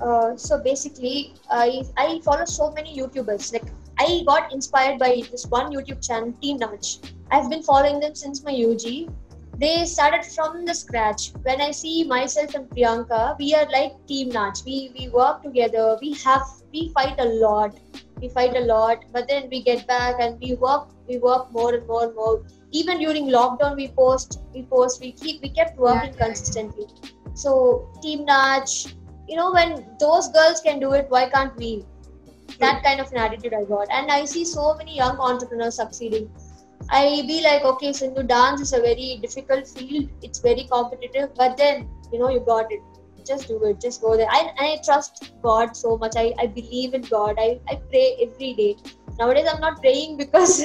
Uh, 0.00 0.34
so 0.34 0.58
basically 0.58 1.34
i 1.50 1.82
i 1.98 2.20
follow 2.24 2.44
so 2.46 2.70
many 2.72 2.96
youtubers 2.98 3.52
like 3.52 3.66
I 4.02 4.22
got 4.26 4.50
inspired 4.50 4.98
by 4.98 5.22
this 5.30 5.44
one 5.46 5.72
YouTube 5.72 6.06
channel, 6.06 6.32
Team 6.40 6.58
Naach. 6.58 7.12
I've 7.30 7.50
been 7.50 7.62
following 7.62 8.00
them 8.00 8.14
since 8.14 8.42
my 8.42 8.52
UG. 8.52 9.12
They 9.58 9.84
started 9.84 10.24
from 10.24 10.64
the 10.64 10.74
scratch. 10.74 11.32
When 11.42 11.60
I 11.60 11.70
see 11.70 12.04
myself 12.04 12.54
and 12.54 12.70
Priyanka, 12.70 13.38
we 13.38 13.54
are 13.54 13.66
like 13.74 13.92
Team 14.06 14.30
Naach. 14.30 14.64
We 14.64 14.76
we 14.96 15.10
work 15.10 15.42
together. 15.42 15.98
We 16.00 16.14
have 16.24 16.46
we 16.72 16.88
fight 16.94 17.20
a 17.26 17.28
lot. 17.42 17.76
We 18.22 18.30
fight 18.38 18.56
a 18.62 18.64
lot, 18.72 19.04
but 19.12 19.28
then 19.28 19.50
we 19.50 19.62
get 19.68 19.86
back 19.86 20.24
and 20.28 20.40
we 20.40 20.54
work. 20.54 20.88
We 21.06 21.18
work 21.18 21.52
more 21.52 21.74
and 21.74 21.86
more 21.86 22.02
and 22.06 22.16
more. 22.22 22.42
Even 22.70 23.04
during 23.04 23.30
lockdown, 23.36 23.76
we 23.84 23.88
post. 24.02 24.40
We 24.54 24.66
post. 24.74 25.06
We 25.06 25.12
keep. 25.12 25.42
We 25.42 25.54
kept 25.60 25.78
working 25.78 26.14
yeah. 26.14 26.24
consistently. 26.24 26.88
So 27.34 27.92
Team 28.02 28.26
Naach, 28.32 28.80
you 29.28 29.36
know, 29.36 29.52
when 29.60 29.78
those 30.08 30.34
girls 30.40 30.68
can 30.70 30.80
do 30.88 30.94
it, 31.02 31.16
why 31.16 31.28
can't 31.38 31.64
we? 31.64 31.72
That 32.58 32.82
kind 32.82 33.00
of 33.00 33.10
an 33.12 33.18
attitude 33.18 33.54
I 33.54 33.64
got. 33.64 33.88
And 33.90 34.10
I 34.10 34.24
see 34.24 34.44
so 34.44 34.74
many 34.74 34.96
young 34.96 35.18
entrepreneurs 35.18 35.76
succeeding. 35.76 36.30
I 36.88 37.22
be 37.26 37.42
like, 37.42 37.62
okay, 37.62 37.92
Sindhu, 37.92 38.22
dance 38.22 38.60
is 38.60 38.72
a 38.72 38.80
very 38.80 39.18
difficult 39.22 39.68
field. 39.68 40.08
It's 40.22 40.40
very 40.40 40.66
competitive, 40.70 41.34
but 41.36 41.56
then 41.56 41.88
you 42.12 42.18
know 42.18 42.30
you 42.30 42.40
got 42.40 42.72
it. 42.72 42.80
Just 43.26 43.48
do 43.48 43.62
it. 43.64 43.80
Just 43.80 44.00
go 44.00 44.16
there. 44.16 44.26
I, 44.30 44.50
I 44.58 44.78
trust 44.84 45.32
God 45.42 45.76
so 45.76 45.96
much. 45.98 46.14
I, 46.16 46.32
I 46.38 46.46
believe 46.46 46.94
in 46.94 47.02
God. 47.02 47.36
I, 47.38 47.60
I 47.68 47.76
pray 47.90 48.16
every 48.22 48.54
day. 48.54 48.76
Nowadays 49.18 49.46
I'm 49.52 49.60
not 49.60 49.80
praying 49.80 50.16
because 50.24 50.64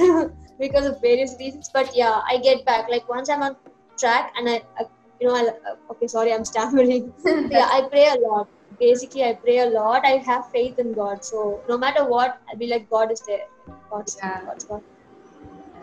because 0.59 0.85
of 0.85 1.01
various 1.01 1.35
reasons, 1.37 1.69
but 1.73 1.95
yeah, 1.95 2.21
I 2.27 2.37
get 2.37 2.65
back. 2.65 2.89
Like 2.89 3.07
once 3.09 3.29
I'm 3.29 3.43
on 3.43 3.57
track 3.99 4.33
and 4.37 4.49
I, 4.49 4.61
I 4.79 4.85
you 5.19 5.27
know, 5.27 5.35
I, 5.35 5.49
okay, 5.91 6.07
sorry, 6.07 6.33
I'm 6.33 6.45
stammering. 6.45 7.13
yeah, 7.25 7.69
I 7.71 7.87
pray 7.89 8.07
a 8.07 8.15
lot 8.27 8.49
basically 8.79 9.23
I 9.23 9.33
pray 9.33 9.59
a 9.59 9.67
lot. 9.67 10.05
I 10.05 10.17
have 10.17 10.49
faith 10.51 10.79
in 10.79 10.93
God. 10.93 11.23
So 11.23 11.61
no 11.69 11.77
matter 11.77 12.05
what, 12.07 12.41
I'll 12.49 12.57
be 12.57 12.67
like, 12.67 12.89
God 12.89 13.11
is 13.11 13.21
there. 13.21 13.47
God's, 13.89 14.17
yeah. 14.21 14.43
God's 14.45 14.65
God. 14.65 14.83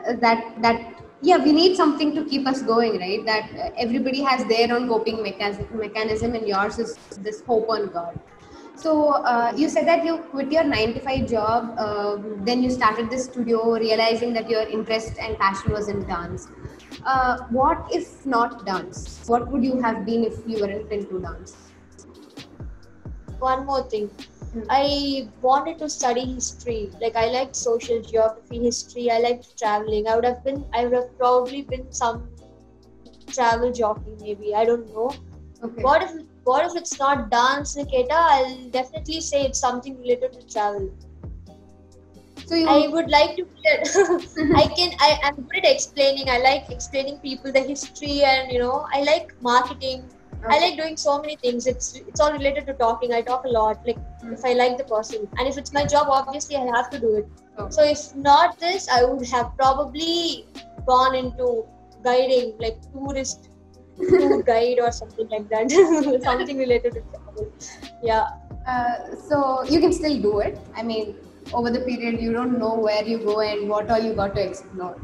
Uh, 0.07 0.14
that 0.14 0.61
that 0.62 1.02
yeah, 1.22 1.37
we 1.37 1.52
need 1.52 1.76
something 1.76 2.14
to 2.16 2.24
keep 2.24 2.46
us 2.48 2.62
going, 2.62 2.98
right? 2.98 3.24
That 3.24 3.50
uh, 3.55 3.70
everybody 3.76 4.22
has 4.22 4.44
their 4.46 4.74
own 4.74 4.88
coping 4.88 5.22
mechanism, 5.22 5.68
mechanism, 5.78 6.35
and 6.35 6.48
yours 6.48 6.78
is 6.81 6.96
this 7.18 7.42
hope 7.42 7.70
on 7.70 7.88
God. 7.92 8.18
So 8.74 9.12
uh, 9.12 9.52
you 9.57 9.68
said 9.68 9.87
that 9.87 10.05
you 10.05 10.18
quit 10.33 10.50
your 10.50 10.64
nine 10.64 10.94
to 10.94 11.00
five 11.00 11.28
job, 11.28 11.74
uh, 11.78 12.16
then 12.38 12.62
you 12.62 12.70
started 12.70 13.11
this 13.11 13.26
studio, 13.26 13.74
realizing 13.78 14.33
that 14.33 14.50
your 14.50 14.62
interest 14.62 15.12
and 15.20 15.38
passion 15.38 15.70
was 15.72 15.88
in 15.88 16.05
dance. 16.09 16.48
Uh, 17.05 17.38
what 17.50 17.87
if 17.92 18.26
not 18.26 18.66
dance? 18.66 19.22
What 19.28 19.50
would 19.52 19.62
you 19.62 19.81
have 19.81 20.05
been 20.05 20.24
if 20.24 20.38
you 20.46 20.59
weren't 20.61 20.90
into 20.90 21.20
dance? 21.20 21.62
One 23.42 23.66
more 23.66 23.83
thing. 23.83 24.09
Mm. 24.55 24.66
I 24.70 25.28
wanted 25.40 25.78
to 25.78 25.88
study 25.88 26.24
history. 26.35 26.90
Like 27.00 27.16
I 27.16 27.26
liked 27.26 27.57
social 27.57 28.02
geography, 28.02 28.59
history. 28.64 29.11
I 29.11 29.18
liked 29.18 29.59
traveling. 29.59 30.09
I 30.09 30.16
would 30.16 30.24
have 30.24 30.44
been. 30.44 30.64
I 30.72 30.85
would 30.85 30.94
have 30.94 31.16
probably 31.18 31.62
been 31.62 31.90
some 31.92 32.28
travel 33.26 33.72
jockey. 33.72 34.16
Maybe 34.20 34.55
I 34.55 34.64
don't 34.64 34.92
know. 34.94 35.11
Okay. 35.62 35.83
What 35.83 36.02
if 36.02 36.12
What 36.44 36.64
if 36.66 36.76
it's 36.78 36.98
not 36.98 37.31
dance, 37.33 37.76
Nikita? 37.76 38.20
I'll 38.20 38.68
definitely 38.76 39.20
say 39.20 39.42
it's 39.48 39.61
something 39.64 39.98
related 39.98 40.33
to 40.38 40.46
travel. 40.55 40.90
So 42.46 42.57
you... 42.57 42.68
I 42.68 42.88
would 42.94 43.11
like 43.11 43.37
to. 43.37 43.44
I 44.62 44.66
can. 44.78 44.96
I 45.09 45.11
am 45.28 45.37
good 45.52 45.64
at 45.64 45.70
explaining. 45.74 46.33
I 46.37 46.38
like 46.46 46.72
explaining 46.78 47.20
people 47.26 47.52
the 47.52 47.62
history, 47.68 48.16
and 48.33 48.52
you 48.52 48.59
know, 48.64 48.87
I 48.92 49.02
like 49.11 49.33
marketing 49.50 50.02
I 50.48 50.59
like 50.59 50.76
doing 50.76 50.96
so 50.96 51.20
many 51.20 51.37
things. 51.37 51.66
It's 51.66 51.94
it's 51.94 52.20
all 52.20 52.33
related 52.33 52.66
to 52.66 52.74
talking. 52.74 53.12
I 53.12 53.22
talk 53.22 53.44
a 53.44 53.48
lot. 53.48 53.87
Like 53.87 53.98
mm. 54.22 54.33
if 54.33 54.44
I 54.44 54.52
like 54.55 54.76
the 54.78 54.85
person, 54.85 55.28
and 55.38 55.48
if 55.48 55.57
it's 55.57 55.72
my 55.72 55.85
job, 55.85 56.09
obviously 56.09 56.57
I 56.57 56.66
have 56.76 56.90
to 56.90 56.98
do 56.98 57.16
it. 57.16 57.28
Oh. 57.59 57.68
So 57.70 57.85
if 57.85 58.14
not 58.16 58.59
this, 58.59 58.88
I 58.88 59.05
would 59.05 59.26
have 59.28 59.57
probably 59.57 60.46
gone 60.87 61.14
into 61.14 61.64
guiding, 62.02 62.55
like 62.59 62.81
tourist 62.92 63.50
tour 63.98 64.42
guide 64.52 64.78
or 64.81 64.90
something 64.90 65.28
like 65.28 65.48
that. 65.50 65.70
something 66.24 66.59
related 66.59 66.94
to 66.94 67.00
travel. 67.00 67.52
Yeah. 68.02 68.28
Uh, 68.66 69.14
so 69.28 69.64
you 69.64 69.81
can 69.81 69.92
still 69.92 70.20
do 70.20 70.40
it. 70.40 70.59
I 70.76 70.83
mean, 70.83 71.16
over 71.52 71.70
the 71.70 71.81
period, 71.81 72.20
you 72.20 72.33
don't 72.33 72.59
know 72.59 72.74
where 72.74 73.05
you 73.05 73.18
go 73.18 73.40
and 73.40 73.68
what 73.68 73.90
all 73.90 73.98
you 73.98 74.14
got 74.14 74.35
to 74.37 74.42
explore. 74.48 74.96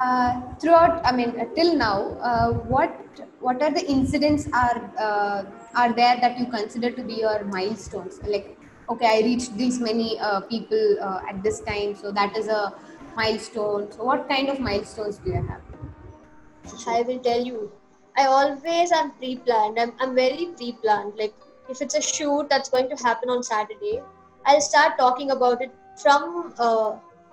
Uh, 0.00 0.40
throughout, 0.60 1.04
I 1.04 1.10
mean, 1.10 1.30
uh, 1.40 1.44
till 1.56 1.74
now, 1.74 2.16
uh, 2.22 2.52
what 2.52 2.94
what 3.40 3.60
are 3.60 3.70
the 3.70 3.84
incidents 3.84 4.46
are 4.52 4.78
uh, 4.96 5.44
are 5.74 5.92
there 5.92 6.18
that 6.20 6.38
you 6.38 6.46
consider 6.46 6.92
to 6.92 7.02
be 7.02 7.14
your 7.14 7.42
milestones? 7.44 8.20
Like, 8.22 8.56
okay, 8.88 9.06
I 9.06 9.24
reached 9.24 9.56
these 9.56 9.80
many 9.80 10.20
uh, 10.20 10.42
people 10.42 11.00
at 11.28 11.42
this 11.42 11.60
time, 11.60 11.96
so 11.96 12.12
that 12.12 12.36
is 12.36 12.46
a 12.46 12.74
milestone. 13.16 13.90
So, 13.90 14.04
what 14.04 14.28
kind 14.28 14.48
of 14.48 14.60
milestones 14.60 15.18
do 15.18 15.30
you 15.30 15.42
have? 15.48 15.62
I 16.86 17.02
will 17.02 17.18
tell 17.18 17.44
you. 17.44 17.72
I 18.16 18.26
always 18.26 18.92
am 18.92 19.12
pre-planned. 19.18 19.80
I'm 19.80 19.92
I'm 19.98 20.14
very 20.14 20.50
pre-planned. 20.56 21.14
Like, 21.18 21.34
if 21.68 21.82
it's 21.82 21.96
a 21.96 22.00
shoot 22.00 22.48
that's 22.48 22.68
going 22.68 22.88
to 22.88 23.04
happen 23.04 23.30
on 23.30 23.42
Saturday, 23.42 24.00
I'll 24.46 24.60
start 24.60 24.96
talking 24.96 25.32
about 25.32 25.60
it 25.60 25.72
from 26.00 26.54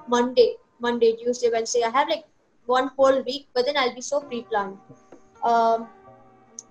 Monday, 0.07 0.55
Monday, 0.79 1.15
Tuesday, 1.15 1.51
Wednesday. 1.51 1.83
I 1.83 1.91
have 1.91 2.09
like 2.09 2.25
one 2.65 2.91
whole 2.97 3.21
week, 3.23 3.47
but 3.53 3.65
then 3.65 3.77
I'll 3.77 3.95
be 3.95 4.01
so 4.01 4.21
pre-planned. 4.21 4.77
Um, 5.43 5.87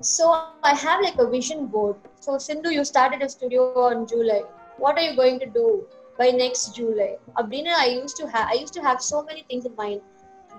so 0.01 0.49
I 0.63 0.75
have 0.75 1.03
like 1.03 1.19
a 1.19 1.29
vision 1.29 1.67
board. 1.67 1.97
So 2.21 2.39
Sindhu, 2.39 2.71
you 2.71 2.85
started 2.85 3.23
a 3.23 3.29
studio 3.29 3.73
on 3.79 4.07
July. 4.07 4.43
What 4.79 4.99
are 4.99 5.03
you 5.03 5.17
going 5.17 5.39
to 5.41 5.47
do 5.47 5.87
by 6.19 6.31
next 6.31 6.75
July? 6.75 7.17
Abdina, 7.39 7.75
I 7.75 7.87
used 7.87 8.17
to 8.17 8.29
have 8.29 8.49
I 8.49 8.55
used 8.55 8.75
to 8.75 8.83
have 8.83 9.01
so 9.01 9.23
many 9.23 9.45
things 9.49 9.65
in 9.65 9.75
mind. 9.77 10.01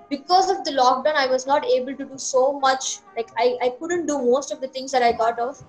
Because 0.09 0.51
of 0.51 0.63
the 0.63 0.71
lockdown, 0.71 1.15
I 1.15 1.27
was 1.27 1.47
not 1.47 1.65
able 1.65 1.95
to 1.95 2.05
do 2.05 2.17
so 2.17 2.59
much. 2.59 2.99
Like 3.17 3.29
I, 3.37 3.57
I 3.61 3.69
couldn't 3.79 4.05
do 4.05 4.19
most 4.19 4.51
of 4.51 4.61
the 4.61 4.67
things 4.67 4.91
that 4.91 5.01
I 5.01 5.13
thought 5.13 5.39
of. 5.39 5.61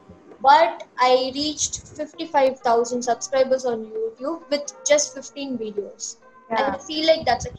But 0.42 0.86
I 0.98 1.32
reached 1.34 1.88
55,000 1.96 3.02
subscribers 3.02 3.64
on 3.64 3.86
YouTube 3.86 4.48
with 4.50 4.72
just 4.86 5.14
15 5.14 5.56
videos. 5.58 6.16
Yeah. 6.50 6.74
I 6.74 6.78
feel 6.78 7.06
like 7.06 7.24
that's 7.24 7.46
a 7.46 7.50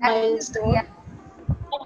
milestone. 0.00 0.74
Yeah. 0.74 0.86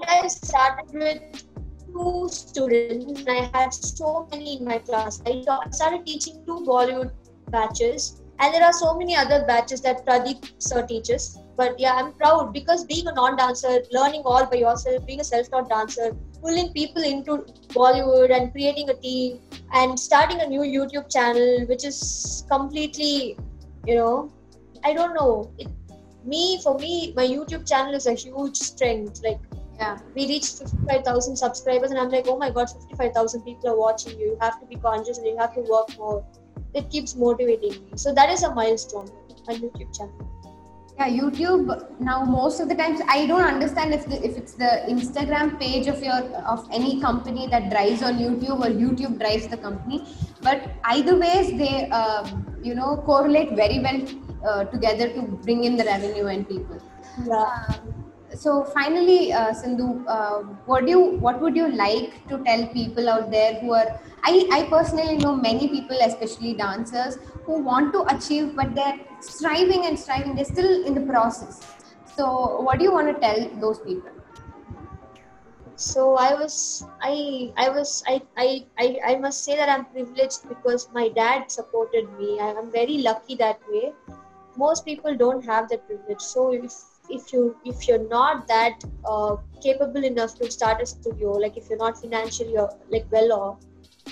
I 0.09 0.27
started 0.29 0.93
with 0.93 1.45
two 1.87 2.29
students, 2.31 3.21
and 3.21 3.29
I 3.29 3.51
had 3.57 3.75
so 3.75 4.27
many 4.31 4.57
in 4.57 4.65
my 4.65 4.79
class. 4.79 5.21
I, 5.27 5.45
I 5.49 5.71
started 5.71 6.07
teaching 6.07 6.43
two 6.47 6.65
Bollywood 6.67 7.13
batches, 7.51 8.23
and 8.39 8.55
there 8.55 8.65
are 8.65 8.73
so 8.73 8.95
many 8.97 9.15
other 9.15 9.45
batches 9.47 9.83
that 9.83 10.07
Pradeep 10.07 10.51
sir 10.59 10.87
teaches. 10.87 11.39
But 11.57 11.79
yeah, 11.79 11.95
I'm 11.95 12.13
proud 12.13 12.55
because 12.55 12.85
being 12.85 13.07
a 13.09 13.13
non-dancer, 13.13 13.83
learning 13.93 14.23
all 14.25 14.47
by 14.47 14.57
yourself, 14.57 15.05
being 15.07 15.21
a 15.21 15.25
self-taught 15.25 15.69
dancer, 15.69 16.17
pulling 16.41 16.73
people 16.73 17.03
into 17.03 17.39
Bollywood 17.69 18.31
and 18.35 18.53
creating 18.53 18.89
a 18.91 18.95
team 18.95 19.41
and 19.75 19.99
starting 19.99 20.41
a 20.41 20.47
new 20.47 20.61
YouTube 20.61 21.11
channel, 21.13 21.67
which 21.67 21.85
is 21.85 22.45
completely, 22.49 23.37
you 23.87 23.97
know, 23.97 24.33
I 24.85 24.95
don't 24.95 25.15
know. 25.15 25.53
It, 25.59 25.69
me 26.25 26.61
for 26.63 26.79
me, 26.79 27.13
my 27.17 27.27
YouTube 27.27 27.69
channel 27.69 27.95
is 27.95 28.07
a 28.07 28.15
huge 28.15 28.57
strength. 28.57 29.21
Like 29.25 29.41
Yeah. 29.79 29.99
we 30.15 30.27
reached 30.27 30.59
55,000 30.59 31.37
subscribers, 31.37 31.91
and 31.91 32.01
I'm 32.01 32.11
like, 32.11 32.27
oh 32.27 32.37
my 32.37 32.51
god, 32.51 32.69
55,000 32.71 33.43
people 33.43 33.71
are 33.71 33.77
watching 33.77 34.19
you. 34.19 34.31
You 34.31 34.39
have 34.41 34.61
to 34.61 34.67
be 34.67 34.77
conscious 34.77 35.19
and 35.19 35.27
you 35.27 35.37
have 35.39 35.55
to 35.55 35.61
work 35.61 35.97
more. 35.97 36.25
It 36.75 36.91
keeps 36.91 37.15
motivating 37.15 37.85
me. 37.85 37.93
So 37.97 38.13
that 38.15 38.29
is 38.31 38.43
a 38.43 38.55
milestone. 38.55 39.09
on 39.49 39.57
YouTube 39.57 39.97
channel. 39.97 40.29
Yeah, 40.99 41.09
YouTube 41.09 42.01
now 42.01 42.25
most 42.25 42.59
of 42.59 42.69
the 42.69 42.75
times 42.75 43.01
I 43.09 43.27
don't 43.27 43.45
understand 43.45 43.95
if 43.95 44.07
the, 44.07 44.17
if 44.29 44.37
it's 44.37 44.55
the 44.55 44.83
Instagram 44.89 45.59
page 45.61 45.87
of 45.87 46.03
your 46.03 46.21
of 46.55 46.69
any 46.73 47.01
company 47.01 47.47
that 47.53 47.71
drives 47.71 48.03
on 48.03 48.19
YouTube 48.19 48.65
or 48.67 48.71
YouTube 48.83 49.19
drives 49.21 49.47
the 49.47 49.57
company, 49.57 50.05
but 50.43 50.71
either 50.85 51.17
ways 51.17 51.57
they 51.57 51.89
um, 51.91 52.45
you 52.63 52.75
know 52.75 52.97
correlate 53.07 53.53
very 53.53 53.79
well 53.79 54.03
uh, 54.45 54.65
together 54.65 55.09
to 55.11 55.23
bring 55.23 55.63
in 55.63 55.77
the 55.77 55.85
revenue 55.85 56.27
and 56.27 56.49
people. 56.49 56.83
Yeah. 57.25 57.45
Um, 57.69 58.08
so 58.39 58.65
finally, 58.65 59.33
uh, 59.33 59.53
Sindhu, 59.53 60.07
uh, 60.07 60.43
what 60.71 60.87
do 60.87 60.91
you 60.91 61.01
what 61.27 61.41
would 61.41 61.57
you 61.57 61.69
like 61.73 62.27
to 62.29 62.39
tell 62.45 62.67
people 62.69 63.09
out 63.09 63.31
there 63.33 63.55
who 63.61 63.73
are? 63.75 63.89
I 64.23 64.35
I 64.59 64.61
personally 64.75 65.17
know 65.23 65.35
many 65.37 65.69
people, 65.69 66.05
especially 66.09 66.53
dancers, 66.61 67.19
who 67.47 67.59
want 67.71 67.93
to 67.95 68.05
achieve, 68.15 68.55
but 68.61 68.77
they're 68.77 69.01
striving 69.21 69.87
and 69.87 69.99
striving. 69.99 70.37
They're 70.37 70.53
still 70.53 70.87
in 70.87 70.95
the 70.95 71.07
process. 71.13 71.59
So 72.17 72.29
what 72.69 72.79
do 72.79 72.85
you 72.85 72.93
want 72.93 73.13
to 73.15 73.21
tell 73.27 73.49
those 73.65 73.81
people? 73.81 74.13
So 75.77 76.17
I 76.17 76.35
was, 76.35 76.85
I, 77.01 77.53
I 77.57 77.69
was, 77.69 78.03
I, 78.09 78.21
I, 78.37 78.65
I, 78.79 78.99
I 79.11 79.15
must 79.17 79.45
say 79.45 79.57
that 79.57 79.69
I'm 79.69 79.85
privileged 79.85 80.49
because 80.49 80.89
my 80.93 81.09
dad 81.09 81.53
supported 81.53 82.09
me. 82.19 82.41
I 82.41 82.49
am 82.51 82.73
very 82.73 82.99
lucky 82.99 83.37
that 83.37 83.61
way. 83.69 83.93
Most 84.57 84.85
people 84.85 85.17
don't 85.17 85.45
have 85.45 85.69
that 85.69 85.87
privilege. 85.87 86.21
So 86.21 86.53
if 86.53 86.73
if 87.11 87.33
you 87.33 87.57
if 87.65 87.89
you're 87.89 88.09
not 88.09 88.47
that 88.49 88.85
uh, 89.05 89.37
capable 89.63 90.05
enough 90.05 90.35
to 90.37 90.51
start 90.51 90.83
a 90.83 90.87
studio, 90.87 91.33
like 91.33 91.57
if 91.57 91.69
you're 91.69 91.79
not 91.79 92.01
financially 92.01 92.57
uh, 92.57 92.69
like 92.91 93.07
well 93.11 93.33
off, 93.33 93.59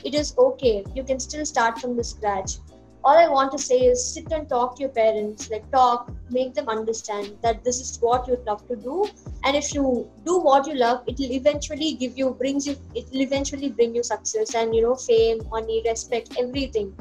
it 0.05 0.15
is 0.15 0.35
okay. 0.39 0.85
You 0.95 1.05
can 1.05 1.21
still 1.21 1.45
start 1.45 1.79
from 1.79 1.97
the 1.97 2.05
scratch. 2.05 2.59
All 3.05 3.17
I 3.17 3.29
want 3.29 3.53
to 3.53 3.59
say 3.59 3.79
is 3.79 4.05
sit 4.05 4.33
and 4.33 4.49
talk 4.49 4.77
to 4.77 4.81
your 4.83 4.91
parents, 4.91 5.49
like 5.49 5.71
talk, 5.71 6.11
make 6.31 6.55
them 6.55 6.69
understand 6.69 7.37
that 7.43 7.63
this 7.63 7.81
is 7.81 7.99
what 8.01 8.27
you'd 8.27 8.45
love 8.47 8.67
to 8.69 8.77
do 8.77 9.07
and 9.45 9.57
if 9.57 9.73
you 9.73 10.09
do 10.25 10.39
what 10.39 10.67
you 10.67 10.75
love 10.75 11.03
it 11.07 11.19
will 11.19 11.31
eventually 11.31 11.95
give 11.95 12.19
you 12.19 12.31
brings 12.31 12.67
you 12.67 12.77
it 12.95 13.09
will 13.13 13.21
eventually 13.21 13.69
bring 13.69 13.95
you 13.95 14.03
success 14.03 14.55
and 14.55 14.75
you 14.75 14.83
know 14.83 14.95
fame 14.95 15.41
money 15.51 15.83
respect 15.87 16.37
everything 16.39 16.93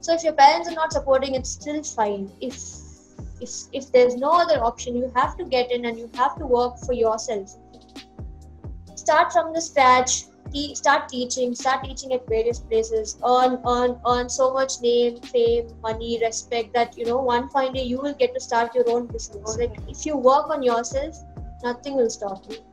so 0.00 0.14
if 0.14 0.24
your 0.24 0.32
parents 0.32 0.68
are 0.68 0.74
not 0.74 0.92
supporting 0.92 1.34
it's 1.36 1.50
still 1.50 1.82
fine 1.82 2.30
if 2.40 2.54
if 3.42 3.50
if 3.72 3.90
there's 3.92 4.16
no 4.16 4.32
other 4.42 4.58
option 4.70 4.96
you 4.96 5.12
have 5.16 5.36
to 5.38 5.44
get 5.44 5.70
in 5.70 5.84
and 5.86 5.98
you 5.98 6.10
have 6.16 6.36
to 6.38 6.46
work 6.46 6.78
for 6.86 6.92
yourself. 6.92 7.56
Start 8.94 9.32
from 9.32 9.52
the 9.52 9.60
scratch 9.60 10.24
te- 10.52 10.74
start 10.74 11.08
teaching 11.08 11.54
start 11.54 11.84
teaching 11.84 12.12
at 12.12 12.26
various 12.28 12.60
places 12.60 13.16
earn 13.34 13.58
earn 13.66 13.96
earn 14.06 14.28
so 14.28 14.52
much 14.52 14.80
name 14.82 15.16
fame 15.32 15.72
money 15.82 16.18
respect 16.24 16.72
that 16.74 16.98
you 16.98 17.06
know 17.06 17.18
one 17.30 17.48
fine 17.50 17.72
day 17.72 17.84
you 17.92 18.00
will 18.00 18.14
get 18.24 18.34
to 18.34 18.40
start 18.40 18.74
your 18.74 18.88
own 18.90 19.06
business. 19.06 19.56
Like 19.58 19.78
if 19.88 20.06
you 20.06 20.16
work 20.16 20.50
on 20.50 20.62
yourself 20.62 21.16
nothing 21.62 21.96
will 21.96 22.10
stop 22.10 22.44
you 22.50 22.71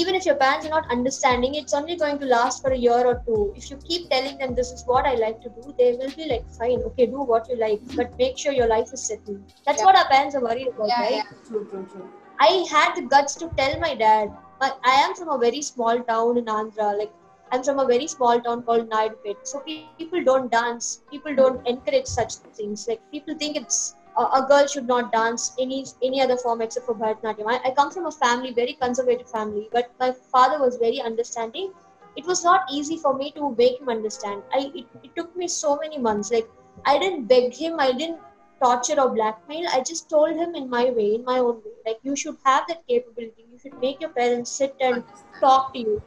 even 0.00 0.14
if 0.16 0.24
your 0.26 0.36
parents 0.42 0.66
are 0.66 0.74
not 0.76 0.90
understanding 0.96 1.54
it's 1.60 1.74
only 1.78 1.96
going 2.02 2.18
to 2.18 2.26
last 2.26 2.62
for 2.62 2.70
a 2.72 2.78
year 2.84 3.02
or 3.12 3.16
two 3.26 3.40
if 3.60 3.70
you 3.70 3.76
keep 3.88 4.08
telling 4.10 4.36
them 4.38 4.54
this 4.60 4.70
is 4.76 4.84
what 4.92 5.06
i 5.06 5.14
like 5.24 5.40
to 5.42 5.50
do 5.58 5.74
they 5.78 5.90
will 6.00 6.14
be 6.20 6.28
like 6.32 6.46
fine 6.60 6.80
okay 6.90 7.06
do 7.06 7.22
what 7.32 7.48
you 7.50 7.56
like 7.64 7.80
but 7.96 8.12
make 8.18 8.38
sure 8.38 8.52
your 8.60 8.68
life 8.76 8.90
is 8.98 9.06
settled 9.12 9.42
that's 9.66 9.82
Yeah. 9.82 9.86
what 9.88 9.96
our 10.02 10.08
parents 10.14 10.36
are 10.36 10.44
worried 10.48 10.68
about 10.74 10.88
Yeah, 10.88 11.02
right 11.04 11.22
yeah, 11.22 11.30
true, 11.48 11.64
true, 11.70 11.86
true. 11.92 12.08
I 12.40 12.64
had 12.70 12.94
the 12.96 13.02
guts 13.02 13.34
to 13.36 13.50
tell 13.56 13.78
my 13.80 13.94
dad. 13.94 14.28
But 14.60 14.78
I 14.84 14.94
am 15.04 15.14
from 15.14 15.28
a 15.28 15.38
very 15.38 15.62
small 15.62 16.00
town 16.00 16.38
in 16.38 16.44
Andhra. 16.46 16.96
Like 16.98 17.12
I'm 17.52 17.62
from 17.62 17.78
a 17.78 17.86
very 17.86 18.06
small 18.06 18.40
town 18.40 18.62
called 18.62 18.88
Naidupet. 18.90 19.36
So 19.44 19.60
people 19.60 20.00
don't 20.00 20.50
dance. 20.50 21.02
People 21.10 21.34
don't 21.34 21.66
encourage 21.66 22.06
such 22.06 22.34
things. 22.56 22.86
Like 22.88 23.00
people 23.10 23.34
think 23.34 23.56
it's 23.56 23.94
a, 24.18 24.22
a 24.22 24.46
girl 24.48 24.66
should 24.66 24.86
not 24.86 25.12
dance 25.12 25.54
any 25.58 25.84
any 26.02 26.20
other 26.20 26.36
form 26.36 26.62
except 26.62 26.86
for 26.86 26.94
Bharatanatyam. 26.94 27.46
I, 27.46 27.60
I 27.68 27.70
come 27.70 27.90
from 27.90 28.06
a 28.06 28.12
family, 28.12 28.52
very 28.52 28.74
conservative 28.74 29.30
family, 29.30 29.68
but 29.72 29.90
my 30.00 30.12
father 30.32 30.58
was 30.58 30.76
very 30.76 31.00
understanding. 31.00 31.72
It 32.16 32.26
was 32.26 32.44
not 32.44 32.62
easy 32.70 32.98
for 32.98 33.14
me 33.14 33.30
to 33.32 33.54
make 33.56 33.80
him 33.80 33.88
understand. 33.88 34.42
I 34.52 34.70
it, 34.74 34.86
it 35.02 35.16
took 35.16 35.34
me 35.36 35.48
so 35.48 35.78
many 35.82 35.98
months. 35.98 36.30
Like 36.30 36.48
I 36.84 36.98
didn't 36.98 37.26
beg 37.26 37.54
him. 37.54 37.80
I 37.80 37.92
didn't 37.92 38.20
torture 38.62 39.00
or 39.00 39.08
blackmail. 39.10 39.68
I 39.72 39.80
just 39.80 40.08
told 40.08 40.36
him 40.36 40.54
in 40.54 40.68
my 40.70 40.84
way, 40.90 41.14
in 41.14 41.24
my 41.24 41.38
own 41.38 41.56
way. 41.64 41.76
Like 41.86 41.98
you 42.02 42.16
should 42.16 42.36
have 42.44 42.66
that 42.68 42.86
capability. 42.86 43.46
You 43.52 43.58
should 43.58 43.78
make 43.80 44.00
your 44.00 44.10
parents 44.10 44.50
sit 44.50 44.76
and 44.80 45.02
talk 45.40 45.72
to 45.74 45.80
you. 45.80 46.02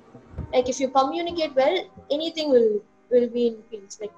Like 0.54 0.70
if 0.70 0.80
you 0.80 0.90
communicate 0.90 1.56
well, 1.56 1.80
anything 2.12 2.50
will 2.50 2.70
will 3.10 3.28
be 3.30 3.48
in 3.48 3.56
peace. 3.72 3.98
Like 4.02 4.14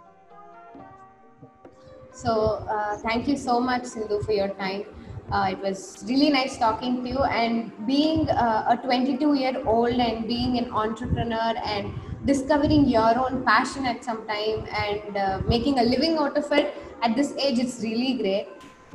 So 2.17 2.65
uh, 2.75 2.97
thank 2.97 3.27
you 3.27 3.37
so 3.37 3.59
much, 3.59 3.83
Sindhu, 3.85 4.21
for 4.23 4.31
your 4.31 4.47
time. 4.61 4.85
Uh, 5.31 5.49
it 5.51 5.59
was 5.59 6.03
really 6.07 6.31
nice 6.31 6.57
talking 6.57 7.03
to 7.03 7.09
you. 7.09 7.23
And 7.23 7.71
being 7.85 8.27
uh, 8.29 8.75
a 8.75 8.77
22 8.77 9.35
year 9.35 9.61
old 9.67 9.93
and 9.93 10.27
being 10.27 10.57
an 10.57 10.71
entrepreneur 10.71 11.53
and 11.63 11.93
discovering 12.25 12.87
your 12.87 13.19
own 13.19 13.43
passion 13.45 13.85
at 13.85 14.03
some 14.03 14.25
time 14.27 14.65
and 14.85 15.15
uh, 15.15 15.41
making 15.47 15.77
a 15.77 15.83
living 15.83 16.17
out 16.17 16.35
of 16.35 16.51
it 16.51 16.73
at 17.03 17.15
this 17.15 17.33
age, 17.37 17.59
it's 17.59 17.83
really 17.83 18.13
great. 18.15 18.47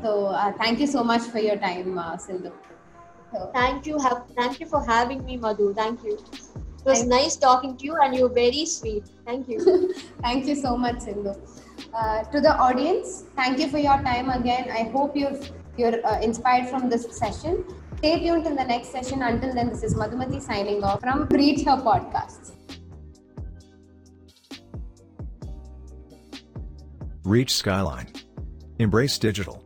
So 0.03 0.27
uh, 0.27 0.53
thank 0.55 0.81
you 0.81 0.89
so 0.89 1.05
much 1.05 1.23
for 1.23 1.39
your 1.39 1.57
time, 1.57 1.97
uh, 1.97 2.17
Sindhu. 2.17 2.51
So, 3.33 3.51
thank 3.55 3.87
you, 3.87 3.99
have 3.99 4.25
thank 4.37 4.59
you 4.61 4.67
for 4.67 4.85
having 4.85 5.25
me, 5.25 5.37
Madhu. 5.37 5.73
Thank 5.73 6.03
you. 6.03 6.15
It 6.15 6.85
was 6.85 7.07
nice 7.07 7.37
talking 7.37 7.77
to 7.77 7.85
you, 7.85 7.97
and 8.03 8.15
you're 8.15 8.29
very 8.29 8.67
sweet. 8.67 9.05
Thank 9.25 9.49
you. 9.49 9.95
Thank 10.23 10.47
you 10.47 10.57
so 10.57 10.77
much, 10.77 10.99
Sindhu. 11.01 11.33
Uh, 11.95 12.25
to 12.25 12.41
the 12.41 12.57
audience, 12.57 13.25
thank 13.37 13.59
you 13.59 13.69
for 13.69 13.79
your 13.79 13.99
time 14.03 14.31
again. 14.31 14.71
I 14.71 14.85
hope 14.91 15.17
you've, 15.17 15.51
you're 15.77 16.05
uh, 16.07 16.21
inspired 16.21 16.69
from 16.69 16.89
this 16.89 17.07
session. 17.17 17.65
Stay 17.99 18.19
tuned 18.21 18.45
till 18.45 18.57
the 18.57 18.65
next 18.65 18.91
session. 18.91 19.23
Until 19.23 19.55
then, 19.55 19.69
this 19.69 19.83
is 19.83 19.95
Madhumati 19.95 20.41
signing 20.41 20.83
off 20.83 21.01
from 21.01 21.27
Reach 21.29 21.65
Her 21.65 21.77
Podcast. 21.77 22.53
Reach 27.25 27.55
Skyline. 27.55 28.13
Embrace 28.81 29.19
digital. 29.19 29.62